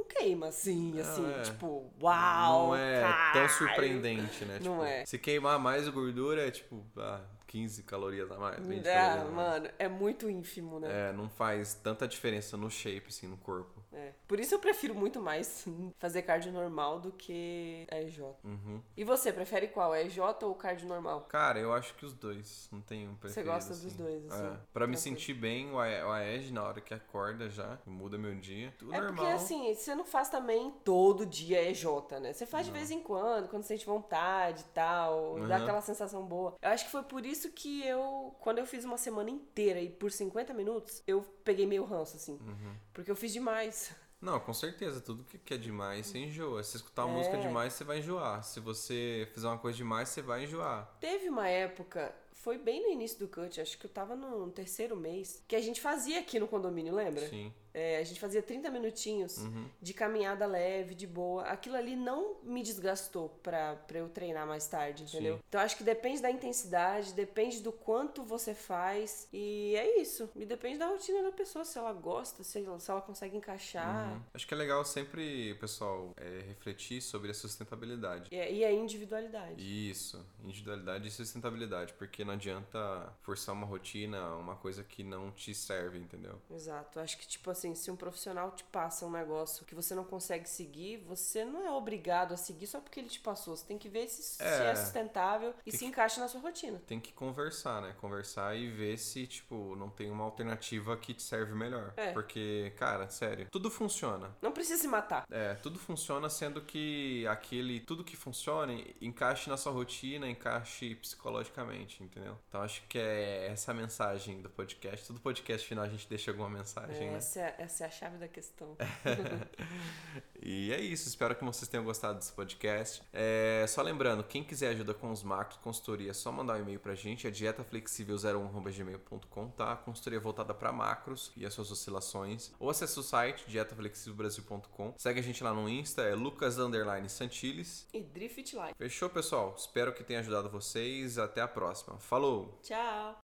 queima 0.10 0.48
assim, 0.48 0.92
Não, 0.94 1.02
assim, 1.02 1.32
é. 1.32 1.42
tipo, 1.44 1.94
uau! 2.02 2.68
Não 2.70 2.76
é 2.76 3.04
tão 3.34 3.48
surpreendente, 3.50 4.44
né? 4.46 4.60
Não 4.62 4.74
Tipo, 4.80 4.84
é. 4.84 5.06
Se 5.06 5.18
queimar 5.18 5.58
mais 5.60 5.88
gordura 5.88 6.48
é 6.48 6.52
tipo, 6.52 6.84
ah, 6.98 7.22
15 7.50 7.82
calorias 7.84 8.32
a 8.32 8.38
mais, 8.38 8.66
20 8.66 8.88
Ah, 8.88 8.94
calorias 8.94 9.22
a 9.22 9.24
mais. 9.32 9.34
mano, 9.36 9.70
é 9.80 9.88
muito 9.88 10.30
ínfimo, 10.30 10.80
né? 10.80 11.10
É, 11.10 11.12
não 11.14 11.28
faz 11.28 11.74
tanta 11.74 12.08
diferença 12.08 12.56
no 12.56 12.70
shape, 12.70 13.08
assim, 13.10 13.28
no 13.28 13.38
corpo. 13.38 13.84
É. 13.92 14.12
Por 14.28 14.40
isso 14.40 14.54
eu 14.54 14.60
prefiro 14.60 14.94
muito 14.94 15.20
mais 15.20 15.66
fazer 15.98 16.22
cardio 16.22 16.52
normal 16.52 17.00
do 17.00 17.12
que 17.12 17.88
EJ. 17.92 18.20
Uhum. 18.44 18.82
E 18.96 19.04
você, 19.04 19.34
prefere 19.34 19.68
qual? 19.68 19.96
EJ 19.96 20.20
ou 20.44 20.54
cardio 20.54 20.88
normal? 20.88 21.22
Cara, 21.22 21.60
eu 21.60 21.74
acho 21.74 21.96
que 21.96 22.06
os 22.06 22.14
dois. 22.14 22.70
Não 22.72 22.82
tem 22.82 23.08
um 23.10 23.16
preferido. 23.16 23.52
gosta 23.52 23.74
assim. 23.74 23.84
dos 23.88 23.94
dois, 23.96 24.32
assim, 24.32 24.46
É. 24.46 24.58
Pra 24.72 24.86
me 24.86 24.96
sentir 24.96 25.34
bem, 25.34 25.72
o 25.72 25.80
AEG 25.80 26.52
na 26.54 26.64
hora 26.64 26.80
que 26.80 26.94
acorda 26.94 27.50
já, 27.50 27.80
muda 27.86 28.16
meu 28.16 28.36
dia. 28.36 28.72
Tudo 28.78 28.94
É 28.94 29.02
normal. 29.02 29.16
porque 29.16 29.32
assim, 29.34 29.74
você 29.74 29.96
não 29.96 30.06
faz 30.06 30.30
também 30.30 30.72
todo 30.86 31.26
dia 31.26 31.68
EJ, 31.68 31.84
né? 32.22 32.32
Você 32.32 32.46
faz 32.46 32.68
de 32.68 32.72
vez 32.72 32.92
em 32.92 33.02
quando, 33.02 33.48
quando 33.50 33.64
sente 33.64 33.86
vontade 33.88 34.62
e 34.62 34.74
tal, 34.74 35.40
dá 35.48 35.56
Aham. 35.56 35.64
aquela 35.64 35.82
sensação 35.82 36.24
boa. 36.24 36.56
Eu 36.62 36.70
acho 36.70 36.86
que 36.86 36.92
foi 36.92 37.02
por 37.02 37.26
isso 37.26 37.39
que 37.48 37.82
eu, 37.88 38.36
quando 38.42 38.58
eu 38.58 38.66
fiz 38.66 38.84
uma 38.84 38.98
semana 38.98 39.30
inteira 39.30 39.80
e 39.80 39.88
por 39.90 40.12
50 40.12 40.54
minutos, 40.54 41.02
eu 41.08 41.22
peguei 41.46 41.66
meio 41.66 41.86
ranço, 41.86 42.18
assim. 42.18 42.34
Uhum. 42.34 42.76
Porque 42.94 43.10
eu 43.10 43.16
fiz 43.16 43.32
demais. 43.32 43.96
Não, 44.20 44.38
com 44.38 44.54
certeza. 44.54 45.00
Tudo 45.00 45.24
que 45.24 45.38
que 45.38 45.54
é 45.54 45.58
demais, 45.58 46.08
você 46.08 46.18
enjoa. 46.18 46.62
Se 46.62 46.72
você 46.72 46.78
escutar 46.80 47.06
uma 47.06 47.14
É. 47.14 47.18
música 47.20 47.38
demais, 47.38 47.72
você 47.72 47.86
vai 47.86 48.00
enjoar. 48.00 48.44
Se 48.44 48.60
você 48.60 49.30
fizer 49.34 49.48
uma 49.48 49.58
coisa 49.58 49.78
demais, 49.78 50.10
você 50.10 50.22
vai 50.22 50.44
enjoar. 50.44 50.94
Teve 51.00 51.30
uma 51.30 51.48
época, 51.48 52.14
foi 52.34 52.58
bem 52.58 52.82
no 52.84 52.90
início 52.90 53.18
do 53.20 53.30
cut, 53.30 53.62
acho 53.62 53.78
que 53.78 53.86
eu 53.86 53.90
tava 53.90 54.18
no 54.18 54.50
terceiro 54.52 54.98
mês, 54.98 55.42
que 55.48 55.56
a 55.56 55.62
gente 55.62 55.80
fazia 55.80 56.20
aqui 56.20 56.38
no 56.38 56.50
condomínio, 56.50 56.94
lembra? 56.94 57.30
Sim. 57.30 57.54
É, 57.80 57.98
a 57.98 58.04
gente 58.04 58.20
fazia 58.20 58.42
30 58.42 58.70
minutinhos 58.70 59.38
Uhum. 59.38 59.70
de 59.82 59.94
caminhada 59.94 60.46
leve, 60.46 60.94
de 60.94 61.08
boa. 61.08 61.44
Aquilo 61.44 61.76
ali 61.78 61.96
não 61.96 62.36
me 62.44 62.62
desgastou 62.62 63.30
pra, 63.42 63.76
pra 63.76 64.00
eu 64.00 64.10
treinar 64.10 64.46
mais 64.46 64.68
tarde, 64.68 65.04
entendeu? 65.04 65.36
Sim. 65.38 65.44
Então 65.48 65.62
acho 65.62 65.78
que 65.78 65.84
depende 65.84 66.22
da 66.22 66.30
intensidade, 66.30 67.14
depende 67.14 67.62
do 67.62 67.72
quanto 67.72 68.24
você 68.24 68.54
faz. 68.54 69.28
E 69.32 69.76
é 69.76 70.02
isso. 70.02 70.30
E 70.36 70.46
depende 70.46 70.78
da 70.80 70.88
rotina 70.88 71.24
da 71.24 71.32
pessoa, 71.32 71.64
se 71.64 71.78
ela 71.78 71.94
gosta, 71.94 72.44
se 72.44 72.64
ela, 72.64 72.80
se 72.80 72.92
ela 72.92 73.02
consegue 73.02 73.38
encaixar. 73.38 74.14
Uhum. 74.14 74.22
Acho 74.34 74.48
que 74.48 74.54
é 74.54 74.58
legal 74.58 74.84
sempre, 74.84 75.54
pessoal, 75.56 76.12
é, 76.18 76.42
refletir 76.48 77.02
sobre 77.02 77.32
a 77.32 77.34
sustentabilidade. 77.34 78.30
E, 78.32 78.36
e 78.60 78.66
a 78.66 78.72
individualidade. 78.72 79.56
Isso, 79.90 80.26
individualidade 80.44 81.08
e 81.08 81.12
sustentabilidade, 81.12 81.94
porque 81.94 82.26
não 82.26 82.34
adianta 82.34 83.14
forçar 83.22 83.54
uma 83.56 83.66
rotina, 83.66 84.36
uma 84.36 84.56
coisa 84.56 84.84
que 84.84 85.04
não 85.04 85.32
te 85.32 85.54
serve, 85.54 85.98
entendeu? 86.00 86.40
Exato. 86.52 87.00
Acho 87.00 87.18
que, 87.18 87.28
tipo 87.28 87.50
assim, 87.50 87.69
se 87.76 87.90
um 87.92 87.96
profissional 87.96 88.52
te 88.52 88.64
passa 88.66 89.06
um 89.06 89.12
negócio 89.12 89.66
que 89.66 89.76
você 89.76 89.94
não 89.96 90.04
consegue 90.04 90.48
seguir, 90.50 90.98
você 90.98 91.44
não 91.46 91.66
é 91.66 91.72
obrigado 91.72 92.34
a 92.34 92.38
seguir 92.38 92.68
só 92.68 92.80
porque 92.80 93.00
ele 93.00 93.10
te 93.10 93.20
passou. 93.20 93.56
Você 93.56 93.66
tem 93.66 93.78
que 93.78 93.90
ver 93.90 94.08
se 94.08 94.22
se 94.24 94.44
é, 94.44 94.72
É. 94.72 94.76
sustentável 94.76 95.54
e 95.66 95.72
se 95.72 95.86
encaixa 95.86 96.20
na 96.22 96.28
sua 96.28 96.42
rotina. 96.42 96.82
Tem 96.88 97.00
que 97.00 97.12
conversar, 97.14 97.82
né? 97.82 97.96
Conversar 98.00 98.56
e 98.56 98.68
ver 98.70 98.98
se, 98.98 99.26
tipo, 99.28 99.76
não 99.76 99.90
tem 99.90 100.10
uma 100.12 100.24
alternativa 100.24 100.96
que 100.98 101.14
te 101.14 101.22
serve 101.24 101.54
melhor. 101.56 101.94
É. 101.98 102.12
Porque, 102.12 102.74
cara, 102.78 103.10
sério, 103.10 103.48
tudo 103.52 103.70
funciona. 103.70 104.36
Não 104.42 104.52
precisa 104.52 104.82
se 104.82 104.88
matar. 104.88 105.26
É, 105.32 105.54
tudo 105.56 105.80
funciona 105.80 106.30
sendo 106.30 106.62
que 106.62 107.26
aquele, 107.28 107.80
tudo 107.80 108.04
que 108.04 108.16
funcione 108.16 108.96
encaixe 109.02 109.50
na 109.50 109.58
sua 109.58 109.72
rotina, 109.72 110.28
encaixe 110.30 110.96
psicologicamente, 110.96 112.04
entendeu? 112.04 112.38
Então 112.48 112.62
acho 112.62 112.82
que 112.88 112.98
é 112.98 113.48
essa 113.52 113.72
a 113.72 113.74
mensagem 113.74 114.42
do 114.42 114.50
podcast. 114.50 115.08
Todo 115.08 115.20
podcast 115.20 115.68
final 115.68 115.86
a 115.86 115.90
gente 115.90 116.08
deixa 116.08 116.32
alguma 116.32 116.50
mensagem, 116.50 117.08
É, 117.08 117.12
né? 117.12 117.18
essa, 117.18 117.40
é, 117.42 117.49
essa 117.58 117.84
é 117.84 117.88
a 117.88 117.92
chave 117.92 118.18
da 118.18 118.28
questão. 118.28 118.76
E 120.42 120.72
é 120.72 120.80
isso, 120.80 121.10
espero 121.10 121.36
que 121.36 121.44
vocês 121.44 121.68
tenham 121.68 121.84
gostado 121.84 122.18
desse 122.18 122.32
podcast. 122.32 123.04
É, 123.12 123.66
só 123.68 123.82
lembrando, 123.82 124.24
quem 124.24 124.42
quiser 124.42 124.70
ajuda 124.70 124.94
com 124.94 125.12
os 125.12 125.22
macros, 125.22 125.60
consultoria, 125.62 126.12
é 126.12 126.14
só 126.14 126.32
mandar 126.32 126.56
um 126.56 126.62
e-mail 126.62 126.80
pra 126.80 126.96
gente, 126.96 127.28
é 127.28 127.32
dietaflexível01.gmail.com, 127.32 129.50
tá? 129.50 129.76
Consultoria 129.76 130.18
voltada 130.20 130.54
pra 130.54 130.72
macros 130.72 131.34
e 131.36 131.46
as 131.46 131.54
suas 131.54 131.70
oscilações. 131.72 132.54
Ou 132.58 132.70
acesse 132.70 132.98
o 132.98 133.04
site, 133.04 133.44
dietaflexívelbrasil.com. 133.50 134.94
Segue 134.98 135.20
a 135.20 135.24
gente 135.24 135.44
lá 135.44 135.54
no 135.54 135.68
Insta, 135.68 136.04
é 136.04 136.16
lucas 136.16 136.58
underline 136.58 137.10
santiles. 137.10 137.86
E 137.94 138.02
Drift 138.02 138.56
Life. 138.56 138.76
Fechou, 138.78 139.10
pessoal? 139.10 139.54
Espero 139.58 139.94
que 139.94 140.06
tenha 140.06 140.22
ajudado 140.22 140.50
vocês. 140.50 141.18
Até 141.18 141.42
a 141.42 141.48
próxima. 141.48 141.98
Falou! 142.00 142.60
Tchau! 142.64 143.18